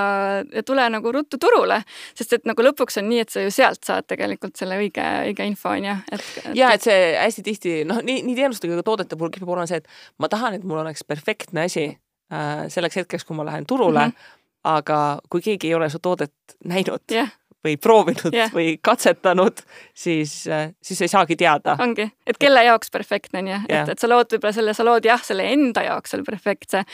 ja 0.54 0.64
tule 0.64 0.90
nagu 0.90 1.12
ruttu 1.12 1.38
turule, 1.38 1.82
sest 2.14 2.34
et 2.34 2.46
nagu 2.46 2.64
lõpuks 2.64 3.00
on 3.02 3.10
nii, 3.10 3.20
et 3.20 3.30
sa 3.30 3.42
ju 3.42 3.52
sealt 3.52 3.84
saad 3.84 4.08
tegelikult 4.08 4.56
selle 4.56 4.78
õige, 4.78 5.06
õige 5.30 5.46
info 5.46 5.70
on 5.70 5.86
ju, 5.86 5.98
et, 6.12 6.26
et.... 6.46 6.56
ja 6.56 6.72
et 6.74 6.82
see 6.82 7.14
hästi 7.18 7.44
tihti 7.44 7.84
noh, 7.86 8.02
nii, 8.02 8.22
nii 8.22 8.36
teenustega 8.36 8.74
kui 8.74 8.84
toodete 8.84 9.16
puhul 9.16 9.30
kipub 9.30 9.50
olema 9.50 9.68
see, 9.68 9.78
et 9.78 9.88
ma 10.18 10.28
tahan, 10.28 10.54
et 10.54 10.64
mul 10.64 10.82
oleks 10.82 11.04
perfektne 11.04 11.70
asi 11.70 11.94
Äh, 12.34 12.66
selleks 12.74 12.98
hetkeks, 12.98 13.24
kui 13.26 13.38
ma 13.38 13.44
lähen 13.46 13.68
turule 13.70 14.08
mm, 14.08 14.12
-hmm. 14.12 14.38
aga 14.64 15.20
kui 15.30 15.42
keegi 15.42 15.68
ei 15.68 15.76
ole 15.76 15.90
su 15.90 16.00
toodet 16.00 16.34
näinud 16.66 17.12
yeah. 17.12 17.30
Või 17.66 17.76
proovinud 17.82 18.34
yeah. 18.34 18.52
või 18.54 18.76
katsetanud, 18.84 19.64
siis, 19.94 20.38
äh, 20.48 20.70
siis 20.84 21.02
ei 21.06 21.12
saagi 21.12 21.38
teada. 21.40 21.78
ongi, 21.84 22.08
et 22.28 22.40
kelle 22.42 22.64
jaoks 22.68 22.94
perfektne 22.94 23.44
on 23.44 23.52
ju 23.52 23.58
yeah., 23.58 23.84
et, 23.84 23.96
et 23.96 24.02
sa 24.02 24.10
lood 24.12 24.32
võib-olla 24.36 24.56
selle, 24.56 24.76
sa 24.78 24.86
lood 24.88 25.08
jah, 25.08 25.24
selle 25.26 25.48
enda 25.56 25.86
jaoks 25.86 26.16
selle 26.16 26.28
perfektse. 26.28 26.86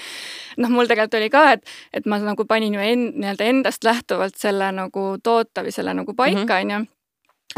noh, 0.62 0.72
mul 0.72 0.90
tegelikult 0.90 1.20
oli 1.20 1.30
ka, 1.34 1.46
et, 1.58 1.76
et 1.94 2.08
ma 2.10 2.22
nagu 2.24 2.48
panin 2.48 2.78
ju 2.78 2.82
en, 2.86 3.12
nii-öelda 3.18 3.52
endast 3.52 3.86
lähtuvalt 3.88 4.40
selle 4.40 4.72
nagu 4.76 5.06
toote 5.24 5.66
või 5.66 5.76
selle 5.76 5.96
nagu 5.98 6.16
paika, 6.18 6.46
mhm. 6.46 6.58
on 6.62 6.76
ju 6.76 6.82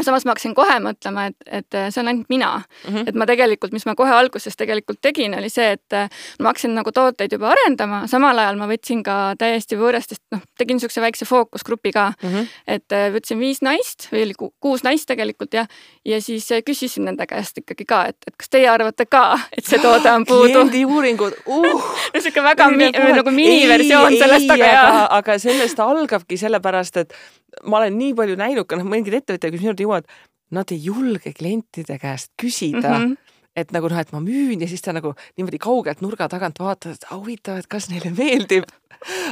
samas 0.02 0.24
ma 0.24 0.34
hakkasin 0.34 0.54
kohe 0.54 0.78
mõtlema, 0.82 1.28
et, 1.30 1.36
et 1.60 1.78
see 1.90 2.00
on 2.02 2.10
ainult 2.10 2.28
mina 2.32 2.50
mm. 2.58 2.90
-hmm. 2.90 3.08
et 3.08 3.14
ma 3.14 3.26
tegelikult, 3.26 3.72
mis 3.72 3.86
ma 3.86 3.94
kohe 3.94 4.10
alguses 4.10 4.56
tegelikult 4.56 5.00
tegin, 5.02 5.34
oli 5.38 5.50
see, 5.52 5.72
et 5.78 5.98
ma 6.40 6.50
hakkasin 6.50 6.74
nagu 6.74 6.92
tooteid 6.92 7.32
juba 7.32 7.52
arendama, 7.52 8.04
samal 8.10 8.38
ajal 8.38 8.58
ma 8.58 8.68
võtsin 8.70 9.02
ka 9.06 9.34
täiesti 9.38 9.78
võõrastest, 9.78 10.22
noh, 10.34 10.42
tegin 10.58 10.78
niisuguse 10.78 11.00
väikse 11.04 11.28
fookusgrupi 11.28 11.92
ka 11.92 12.12
mm. 12.22 12.28
-hmm. 12.28 12.48
et 12.66 12.92
äh, 12.92 13.06
võtsin 13.14 13.38
viis 13.38 13.62
naist 13.62 14.08
või 14.12 14.24
oli 14.26 14.34
kuus 14.60 14.84
naist 14.84 15.08
tegelikult 15.08 15.54
jah, 15.54 15.68
ja 16.04 16.20
siis 16.22 16.50
äh, 16.52 16.64
küsisin 16.66 17.04
nende 17.04 17.26
käest 17.26 17.58
ikkagi 17.58 17.84
ka, 17.84 18.04
et, 18.12 18.18
et 18.26 18.36
kas 18.36 18.50
teie 18.50 18.68
arvate 18.70 19.06
ka, 19.06 19.38
et 19.52 19.64
see 19.64 19.78
toode 19.78 20.10
on 20.10 20.26
puudu. 20.30 20.52
kliendiuuringud 20.52 21.38
uh. 21.46 21.88
niisugune 22.14 22.48
väga 22.48 22.70
mi, 22.70 22.90
nagu 22.90 23.30
miniversioon 23.30 24.18
sellest, 24.18 24.50
aga 24.50 24.74
jaa. 24.74 25.06
aga 25.18 25.38
sellest 25.38 25.80
algabki 25.80 26.38
sellepärast, 26.40 27.02
et 27.04 27.16
ma 27.62 27.78
olen 27.78 27.98
nii 27.98 28.14
palju 28.18 28.36
näinud 28.38 28.66
ka 28.68 28.78
noh, 28.78 28.86
mingid 28.88 29.14
ettevõtjad, 29.20 29.52
kes 29.52 29.60
minu 29.60 29.72
juurde 29.72 29.83
jõuavad, 29.84 30.08
nad 30.54 30.72
ei 30.74 30.80
julge 30.84 31.32
klientide 31.36 31.98
käest 32.02 32.32
küsida 32.40 32.98
mm. 32.98 33.04
-hmm. 33.04 33.38
et 33.56 33.72
nagu 33.72 33.88
noh, 33.88 34.00
et 34.00 34.12
ma 34.12 34.20
müün 34.20 34.60
ja 34.60 34.68
siis 34.68 34.82
ta 34.82 34.92
nagu 34.92 35.14
niimoodi 35.36 35.58
kaugelt 35.58 36.02
nurga 36.04 36.28
tagant 36.28 36.58
vaatab, 36.60 36.96
et 36.96 37.06
huvitav, 37.10 37.58
et 37.58 37.70
kas 37.70 37.88
neile 37.90 38.10
meeldib. 38.10 38.68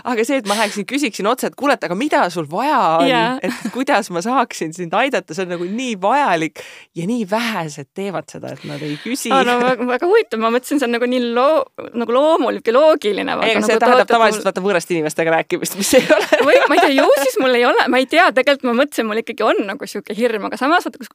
Aga 0.05 0.25
see, 0.27 0.41
et 0.43 0.47
ma 0.51 0.57
läheksin, 0.59 0.87
küsiksin 0.89 1.27
otse, 1.31 1.51
et 1.51 1.57
kuule, 1.59 1.77
et 1.79 1.85
aga 1.87 1.97
mida 1.99 2.23
sul 2.35 2.47
vaja 2.51 2.79
on 2.99 3.09
Jaa. 3.09 3.39
et 3.43 3.73
kuidas 3.75 4.11
ma 4.15 4.23
saaksin 4.25 4.73
sind 4.77 4.95
aidata, 4.99 5.35
see 5.35 5.47
on 5.47 5.53
nagu 5.55 5.67
nii 5.69 5.95
vajalik 6.03 6.63
ja 6.99 7.07
nii 7.09 7.27
vähesed 7.31 7.89
teevad 7.95 8.29
seda, 8.33 8.53
et 8.57 8.65
nad 8.69 8.83
ei 8.83 8.99
küsi 9.03 9.33
aa, 9.33 9.43
no 9.47 9.59
väga, 9.63 9.87
väga 9.93 10.11
huvitav, 10.11 10.43
ma 10.43 10.53
mõtlesin, 10.55 10.81
see 10.83 10.89
on 10.89 10.97
nagu 10.97 11.09
nii 11.11 11.33
loo-, 11.37 11.89
nagu 11.95 12.17
loomulik 12.17 12.67
ja 12.69 12.77
loogiline. 12.77 13.33
ei, 13.33 13.53
aga 13.55 13.61
nagu 13.61 13.71
see 13.71 13.83
tähendab 13.85 14.13
tavaliselt 14.13 14.49
vaata 14.49 14.65
võõraste 14.65 14.97
inimestega 14.97 15.37
rääkimist, 15.39 15.77
mis 15.81 15.95
ei 15.99 16.07
ole 16.17 16.43
või 16.49 16.61
ma 16.69 16.79
ei 16.79 16.85
tea, 16.87 16.93
ju 17.01 17.09
siis 17.23 17.39
mul 17.43 17.59
ei 17.59 17.67
ole, 17.69 17.89
ma 17.93 18.03
ei 18.03 18.07
tea, 18.07 18.31
tegelikult 18.33 18.71
ma 18.71 18.77
mõtlesin, 18.83 19.09
mul 19.09 19.23
ikkagi 19.23 19.47
on 19.47 19.65
nagu 19.73 19.89
sihuke 19.89 20.17
hirm, 20.17 20.49
aga 20.51 20.61
samas 20.61 20.89
vaata, 20.89 21.03
kus, 21.03 21.13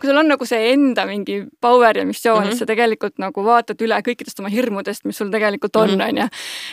kui 0.00 0.08
sul 0.10 0.18
on 0.20 0.28
nagu 0.30 0.46
see 0.46 0.72
enda 0.72 1.06
mingi 1.08 1.40
power 1.60 1.96
ja 1.98 2.04
missioon 2.06 2.44
mm. 2.44 2.50
-hmm. 2.52 2.58
sa 2.58 2.66
tegelikult 2.66 3.18
nagu 3.18 3.44
vaatad 3.44 3.80
üle 3.82 3.98
kõikidest 4.06 4.38
oma 4.42 4.48
hirmudest, 4.52 5.04
mis 5.04 5.18
sul 5.18 5.30
tegelikult 5.30 5.76
on, 5.76 5.90
Mhm. 5.90 6.00
onju. 6.08 6.28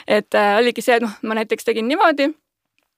et 0.08 0.36
äh, 0.36 0.58
oligi 0.58 0.82
see, 0.82 0.97
et 0.98 1.04
noh, 1.08 1.16
ma 1.24 1.36
näiteks 1.40 1.64
tegin 1.66 1.88
niimoodi, 1.88 2.34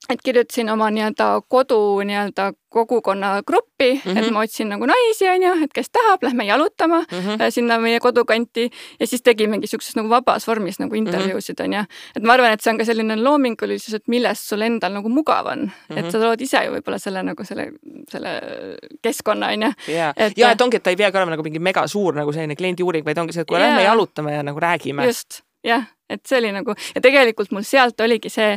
et 0.10 0.22
kirjutasin 0.24 0.70
oma 0.72 0.88
nii-öelda 0.96 1.26
kodu 1.52 2.00
nii-öelda 2.08 2.54
kogukonna 2.72 3.42
gruppi 3.48 3.90
mm, 3.94 4.00
Mhm. 4.06 4.18
-hmm. 4.18 4.24
et 4.28 4.32
ma 4.32 4.40
otsin 4.46 4.70
nagu 4.70 4.86
naisi, 4.88 5.28
onju, 5.28 5.64
et 5.64 5.74
kes 5.74 5.90
tahab, 5.92 6.24
lähme 6.24 6.46
jalutama 6.48 7.00
mm 7.02 7.18
Mhm. 7.18 7.30
-hmm. 7.36 7.52
sinna 7.52 7.78
meie 7.80 8.00
kodukanti 8.00 8.70
ja 9.00 9.08
siis 9.08 9.22
tegimegi 9.22 9.68
siukses 9.68 9.96
nagu 9.96 10.10
vabas 10.10 10.48
vormis 10.48 10.80
nagu 10.80 10.96
intervjuusid 10.96 11.60
onju. 11.60 11.84
et 12.16 12.24
ma 12.24 12.34
arvan, 12.34 12.52
et 12.54 12.62
see 12.62 12.72
on 12.72 12.78
ka 12.78 12.86
selline 12.86 13.16
loomingulisus, 13.24 13.94
et 13.94 14.08
millest 14.08 14.48
sul 14.50 14.62
endal 14.62 14.94
nagu 14.94 15.10
mugav 15.10 15.46
on 15.52 15.60
mm, 15.60 15.72
-hmm. 15.90 15.98
et 16.00 16.12
sa 16.12 16.18
lood 16.20 16.42
ise 16.42 16.58
ju 16.66 16.72
võib-olla 16.72 16.98
selle 17.00 17.24
nagu 17.24 17.44
selle, 17.44 17.72
selle 18.10 18.42
keskkonna 19.04 19.48
onju. 19.48 19.72
ja, 19.88 20.14
Et- 20.18 20.38
ja 20.38 20.52
et 20.52 20.62
ongi, 20.62 20.76
et 20.78 20.84
ta 20.84 20.90
ei 20.90 20.96
peagi 20.96 21.18
olema 21.18 21.32
nagu 21.32 21.44
mingi 21.44 21.60
megasuur 21.60 22.16
nagu 22.16 22.32
selline 22.32 22.56
kliendiuuring, 22.56 23.06
vaid 23.06 23.18
ongi 23.18 23.34
see, 23.34 23.42
et 23.42 23.48
kui 23.48 23.58
Jaa. 23.60 23.68
lähme 23.68 23.84
jalutame 23.84 24.34
ja 24.36 24.44
nagu 24.44 24.60
räägime. 24.60 25.06
just, 25.06 25.42
jah, 25.64 25.84
et 26.10 26.22
see 26.28 26.38
oli 26.42 26.52
nagu 26.52 26.74
ja 26.96 27.02
tegelikult 27.02 27.52
mul 27.52 27.64
sealt 27.68 28.00
oligi 28.02 28.30
see, 28.30 28.54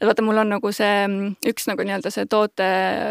et 0.00 0.06
vaata, 0.06 0.22
mul 0.22 0.38
on 0.38 0.48
nagu 0.56 0.72
see 0.72 1.06
üks 1.48 1.66
nagu 1.70 1.82
nii-öelda 1.82 2.10
see 2.10 2.26
toote 2.26 2.70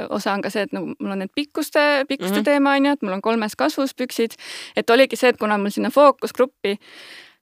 osa 0.10 0.34
on 0.34 0.41
ka 0.41 0.49
see, 0.49 0.62
et 0.67 0.73
nagu 0.75 0.93
mul 0.99 1.12
on 1.15 1.19
need 1.25 1.32
pikkuste, 1.36 2.06
pikkuste 2.08 2.32
mm 2.32 2.36
Mhm. 2.36 2.41
-hmm. 2.41 2.45
teema 2.52 2.73
on 2.75 2.86
ju, 2.86 2.91
et 2.91 3.02
mul 3.02 3.13
on 3.13 3.21
kolmes 3.21 3.56
kasvus 3.56 3.93
püksid, 3.95 4.36
et 4.75 4.89
oligi 4.89 5.15
see, 5.15 5.30
et 5.30 5.38
kuna 5.38 5.58
mul 5.58 5.69
sinna 5.69 5.89
fookusgruppi 5.89 6.78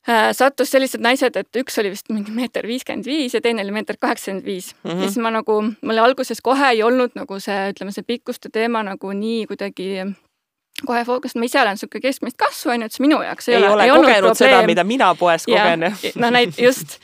äh, 0.09 0.31
sattus 0.31 0.69
sellised 0.71 1.01
naised, 1.01 1.35
et 1.35 1.47
üks 1.59 1.79
oli 1.79 1.89
vist 1.91 2.09
mingi 2.09 2.31
meeter 2.31 2.63
viiskümmend 2.67 3.05
viis 3.05 3.33
ja 3.33 3.41
teine 3.41 3.61
oli 3.63 3.71
meeter 3.71 3.95
kaheksakümmend 3.99 4.45
viis 4.45 4.73
Mhm. 4.83 5.01
ja 5.01 5.07
siis 5.07 5.17
ma 5.17 5.29
nagu, 5.31 5.61
mul 5.81 5.97
alguses 5.97 6.41
kohe 6.41 6.69
ei 6.69 6.83
olnud 6.83 7.11
nagu 7.15 7.39
see, 7.39 7.71
ütleme, 7.73 7.91
see 7.91 8.03
pikkuste 8.07 8.49
teema 8.53 8.83
nagu 8.83 9.11
nii 9.11 9.45
kuidagi 9.47 10.15
kohe 10.85 11.05
fookus, 11.05 11.35
ma 11.35 11.45
ise 11.45 11.61
olen 11.61 11.73
niisugune 11.73 12.01
keskmist 12.01 12.37
kasvu, 12.37 12.69
on 12.71 12.81
ju, 12.81 12.85
et 12.85 12.91
see 12.93 13.01
minu 13.01 13.21
jaoks 13.23 13.47
ei, 13.49 13.55
ei 13.55 13.63
ole 13.65 13.91
olnud 13.91 14.05
kogenud 14.05 14.37
seda, 14.37 14.49
probleem. 14.49 14.65
mida 14.65 14.83
mina 14.83 15.15
poes 15.15 15.45
kogen. 15.45 15.79
no 16.15 16.29
näit-, 16.29 16.59
just. 16.61 16.97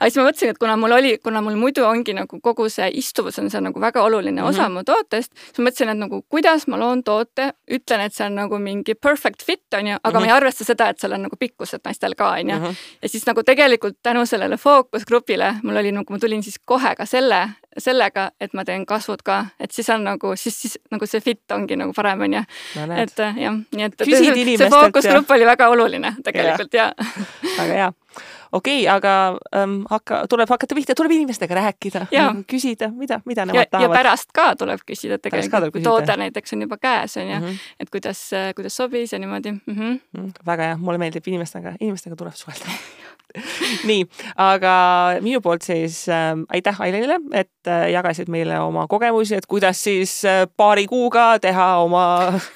aga 0.00 0.10
siis 0.10 0.16
ma 0.18 0.24
mõtlesin, 0.30 0.50
et 0.50 0.58
kuna 0.58 0.76
mul 0.76 0.92
oli, 0.96 1.18
kuna 1.22 1.40
mul 1.44 1.54
muidu 1.60 1.84
ongi 1.86 2.14
nagu 2.16 2.40
kogu 2.42 2.68
see 2.68 2.88
istuvus 2.98 3.38
on 3.38 3.50
see 3.50 3.60
nagu 3.60 3.80
väga 3.80 4.02
oluline 4.02 4.42
osa 4.42 4.50
mm 4.50 4.56
Mhm. 4.60 4.66
-hmm. 4.66 4.74
mu 4.74 4.84
tootest, 4.84 5.32
siis 5.36 5.58
ma 5.58 5.64
mõtlesin, 5.70 5.90
et 5.90 5.98
nagu 5.98 6.22
kuidas 6.28 6.66
ma 6.66 6.76
loon 6.78 7.02
toote, 7.04 7.52
ütlen, 7.70 8.00
et 8.00 8.14
see 8.14 8.26
on 8.26 8.34
nagu 8.34 8.58
mingi 8.58 8.94
perfect 8.94 9.42
fit, 9.42 9.62
on 9.74 9.86
ju, 9.86 9.96
aga 10.02 10.10
mm 10.10 10.16
-hmm. 10.16 10.20
ma 10.20 10.32
ei 10.32 10.36
arvesta 10.36 10.64
seda, 10.64 10.88
et 10.88 10.98
seal 10.98 11.12
on 11.12 11.22
nagu 11.22 11.36
pikkused 11.36 11.80
naistel 11.84 12.14
ka, 12.14 12.30
on 12.30 12.50
ju. 12.50 12.56
Mhm. 12.56 12.74
ja 13.02 13.08
siis 13.08 13.26
nagu 13.26 13.42
tegelikult 13.42 13.96
tänu 14.02 14.26
sellele 14.26 14.56
fookusgrupile 14.56 15.54
mul 15.62 15.76
oli 15.76 15.92
nagu, 15.92 16.12
ma 16.12 16.18
tulin 16.18 16.42
siis 16.42 16.58
kohe 16.64 16.94
ka 16.96 17.06
selle, 17.06 17.48
sellega, 17.78 18.30
et 18.40 18.52
ma 18.54 18.64
teen 18.64 18.86
kasvud 18.86 19.22
ka, 19.22 19.44
et 19.60 19.70
siis 19.70 19.88
on 19.94 20.04
nagu, 20.04 20.32
siis, 20.36 20.56
siis 20.62 20.78
nagu 20.90 21.06
see 21.06 21.20
fit 21.20 21.52
ongi 21.54 21.76
nagu 21.78 21.92
parem, 21.96 22.20
on 22.26 22.32
ju. 22.34 22.42
et 22.96 23.20
äh, 23.20 23.36
jah, 23.38 23.54
nii 23.76 23.84
et 23.86 23.94
Küsid 24.00 24.16
see 24.16 24.32
inimestelt 24.42 24.74
fookusgrupp 24.74 25.30
oli 25.30 25.46
väga 25.46 25.68
oluline 25.70 26.14
tegelikult 26.24 26.74
ja, 26.74 26.92
väga 27.60 27.72
hea. 27.72 27.92
okei 28.52 28.80
okay,, 28.82 28.88
aga 28.90 29.38
ähm, 29.54 29.76
hakka, 29.90 30.24
tuleb 30.28 30.50
hakata 30.50 30.74
pihta, 30.74 30.94
tuleb 30.98 31.14
inimestega 31.14 31.54
rääkida, 31.54 32.06
Jaa. 32.10 32.34
küsida, 32.50 32.90
mida, 32.90 33.20
mida 33.24 33.42
ja, 33.42 33.46
nemad 33.46 33.62
ja 33.62 33.66
tahavad. 33.70 33.96
pärast 33.96 34.32
ka 34.34 34.48
tuleb 34.58 34.80
küsida 34.86 35.18
tegelikult, 35.22 35.70
kui 35.72 35.82
toode 35.86 36.16
näiteks 36.24 36.56
on 36.56 36.66
juba 36.66 36.76
käes, 36.82 37.16
on 37.16 37.30
ju, 37.30 37.36
Mhm. 37.40 37.54
et 37.80 37.90
kuidas, 37.90 38.30
kuidas 38.56 38.76
sobis 38.76 39.12
ja 39.12 39.18
niimoodi 39.18 39.52
mm. 39.52 39.60
-hmm. 39.76 40.00
Mm, 40.18 40.32
väga 40.46 40.62
hea, 40.72 40.76
mulle 40.76 40.98
meeldib 40.98 41.28
inimestega, 41.28 41.76
inimestega 41.80 42.16
tuleb 42.16 42.34
suhelda 42.34 42.64
nii, 43.88 44.06
aga 44.40 44.74
minu 45.24 45.40
poolt 45.44 45.66
siis 45.66 46.02
äh, 46.12 46.32
aitäh 46.52 46.80
Ailenile, 46.82 47.20
et 47.36 47.70
äh, 47.70 47.90
jagasid 47.94 48.30
meile 48.32 48.58
oma 48.62 48.86
kogemusi, 48.90 49.38
et 49.38 49.48
kuidas 49.50 49.82
siis 49.84 50.20
äh, 50.28 50.44
paari 50.56 50.86
kuuga 50.90 51.32
teha 51.42 51.70
oma 51.84 52.04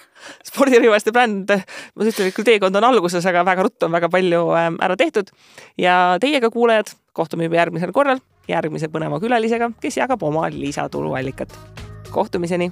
spordirõivaste 0.48 1.12
bränd. 1.14 1.50
ma 1.50 2.06
ütlen, 2.06 2.28
et 2.28 2.36
küll 2.36 2.48
teekond 2.48 2.76
on 2.80 2.90
alguses, 2.90 3.26
aga 3.26 3.44
väga 3.46 3.68
ruttu 3.68 3.88
on 3.88 3.96
väga 3.96 4.10
palju 4.12 4.44
äh, 4.52 4.70
ära 4.88 4.98
tehtud. 5.00 5.32
ja 5.78 6.18
teiega, 6.20 6.50
kuulajad, 6.50 6.94
kohtume 7.12 7.48
juba 7.48 7.62
järgmisel 7.62 7.92
korral 7.94 8.22
järgmise 8.48 8.90
põneva 8.92 9.20
külalisega, 9.22 9.70
kes 9.80 10.00
jagab 10.02 10.22
oma 10.22 10.48
lisatuluallikat. 10.52 11.52
kohtumiseni 12.14 12.70